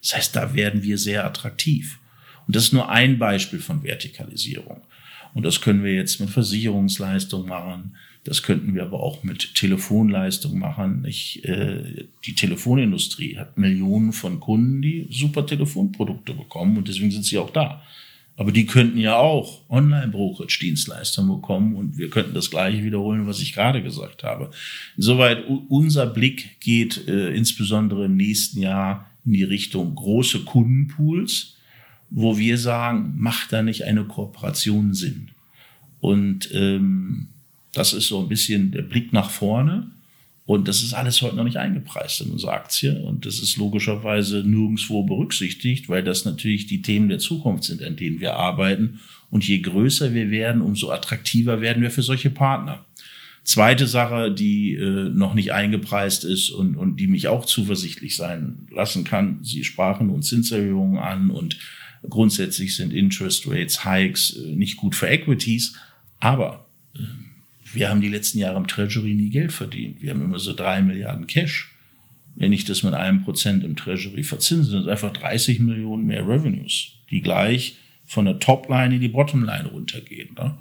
[0.05, 1.98] Das heißt, da werden wir sehr attraktiv.
[2.46, 4.82] Und das ist nur ein Beispiel von Vertikalisierung.
[5.32, 7.96] Und das können wir jetzt mit Versicherungsleistung machen.
[8.22, 11.07] Das könnten wir aber auch mit Telefonleistung machen.
[11.09, 17.24] Ich, äh, die Telefonindustrie hat Millionen von Kunden, die super Telefonprodukte bekommen und deswegen sind
[17.24, 17.82] sie auch da.
[18.36, 23.55] Aber die könnten ja auch Online-Brokerage-Dienstleister bekommen und wir könnten das gleiche wiederholen, was ich
[23.55, 24.50] gerade gesagt habe.
[24.96, 31.56] Insoweit unser Blick geht äh, insbesondere im nächsten Jahr in die Richtung große Kundenpools,
[32.10, 35.30] wo wir sagen, macht da nicht eine Kooperation Sinn?
[36.00, 37.28] Und ähm,
[37.72, 39.90] das ist so ein bisschen der Blick nach vorne.
[40.46, 43.02] Und das ist alles heute noch nicht eingepreist in unsere Aktie.
[43.02, 47.96] Und das ist logischerweise nirgendwo berücksichtigt, weil das natürlich die Themen der Zukunft sind, an
[47.96, 49.00] denen wir arbeiten.
[49.30, 52.84] Und je größer wir werden, umso attraktiver werden wir für solche Partner.
[53.45, 58.66] Zweite Sache, die äh, noch nicht eingepreist ist und, und die mich auch zuversichtlich sein
[58.70, 59.45] lassen kann.
[59.45, 61.59] Sie sprachen uns Zinserhöhungen an und
[62.09, 65.74] grundsätzlich sind Interest Rates Hikes äh, nicht gut für Equities.
[66.20, 67.01] Aber äh,
[67.74, 70.01] wir haben die letzten Jahre im Treasury nie Geld verdient.
[70.01, 71.70] Wir haben immer so drei Milliarden Cash.
[72.36, 76.26] Wenn ich das mit einem Prozent im Treasury verzinse, sind es einfach 30 Millionen mehr
[76.26, 77.76] Revenues, die gleich
[78.07, 80.34] von der Topline in die Bottomline runtergehen.
[80.34, 80.57] Ne?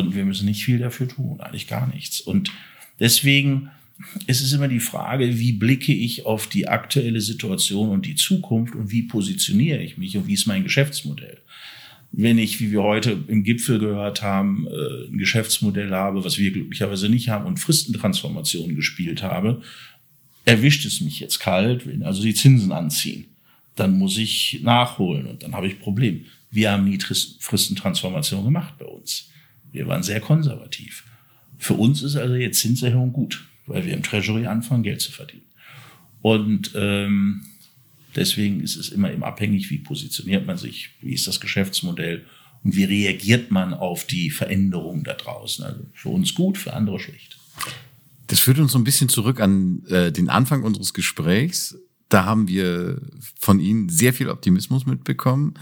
[0.00, 2.20] Und wir müssen nicht viel dafür tun, eigentlich gar nichts.
[2.20, 2.52] Und
[3.00, 3.70] deswegen
[4.26, 8.74] ist es immer die Frage, wie blicke ich auf die aktuelle Situation und die Zukunft
[8.74, 11.38] und wie positioniere ich mich und wie ist mein Geschäftsmodell
[12.16, 16.50] wenn ich, wie wir heute im Gipfel gehört haben, äh, ein Geschäftsmodell habe, was wir
[16.52, 19.62] glücklicherweise nicht haben und Fristentransformationen gespielt habe,
[20.44, 23.26] erwischt es mich jetzt kalt, wenn also die Zinsen anziehen.
[23.74, 26.26] Dann muss ich nachholen und dann habe ich Problem.
[26.50, 26.98] Wir haben nie
[27.40, 29.30] Fristentransformation gemacht bei uns.
[29.74, 31.04] Wir waren sehr konservativ.
[31.58, 35.44] Für uns ist also jetzt Zinserhöhung gut, weil wir im Treasury anfangen, Geld zu verdienen.
[36.22, 37.44] Und ähm,
[38.14, 42.24] Deswegen ist es immer eben abhängig, wie positioniert man sich, wie ist das Geschäftsmodell
[42.62, 45.64] und wie reagiert man auf die Veränderungen da draußen.
[45.64, 47.38] Also für uns gut, für andere schlecht.
[48.28, 51.76] Das führt uns so ein bisschen zurück an äh, den Anfang unseres Gesprächs.
[52.14, 53.00] Da haben wir
[53.36, 55.54] von Ihnen sehr viel Optimismus mitbekommen,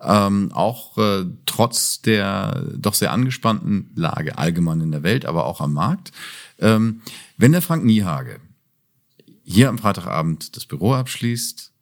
[0.00, 5.60] ähm, auch äh, trotz der doch sehr angespannten Lage allgemein in der Welt, aber auch
[5.60, 6.12] am Markt.
[6.60, 7.02] Ähm,
[7.38, 8.38] wenn der Frank Niehage
[9.42, 11.72] hier am Freitagabend das Büro abschließt,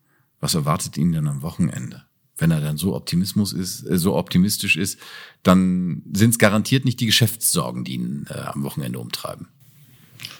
[0.40, 2.04] was erwartet ihn denn am Wochenende?
[2.38, 4.98] Wenn er dann so Optimismus ist, äh, so optimistisch ist,
[5.42, 9.48] dann sind es garantiert nicht die Geschäftssorgen, die ihn äh, am Wochenende umtreiben.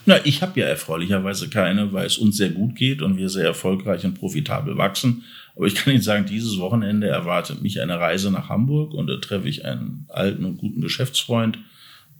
[0.05, 3.45] Na, ich habe ja erfreulicherweise keine, weil es uns sehr gut geht und wir sehr
[3.45, 5.23] erfolgreich und profitabel wachsen.
[5.55, 9.17] Aber ich kann Ihnen sagen, dieses Wochenende erwartet mich eine Reise nach Hamburg und da
[9.17, 11.57] treffe ich einen alten und guten Geschäftsfreund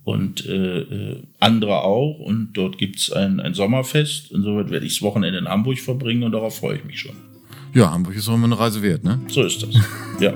[0.04, 2.18] und äh, äh andere auch.
[2.18, 4.32] Und dort gibt's ein, ein Sommerfest.
[4.32, 7.14] Insoweit werde ich das Wochenende in Hamburg verbringen und darauf freue ich mich schon.
[7.72, 9.20] Ja, Hamburg ist auch immer eine Reise wert, ne?
[9.28, 9.74] So ist das.
[10.18, 10.32] Ja.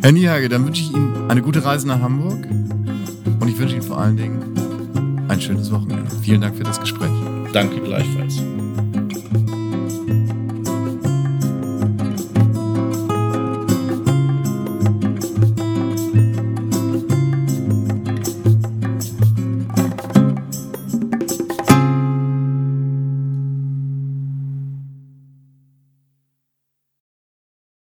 [0.00, 2.46] Herr Niehage, dann wünsche ich Ihnen eine gute Reise nach Hamburg
[3.40, 4.67] und ich wünsche Ihnen vor allen Dingen
[5.28, 6.10] ein schönes Wochenende.
[6.22, 7.10] Vielen Dank für das Gespräch.
[7.52, 8.42] Danke gleichfalls.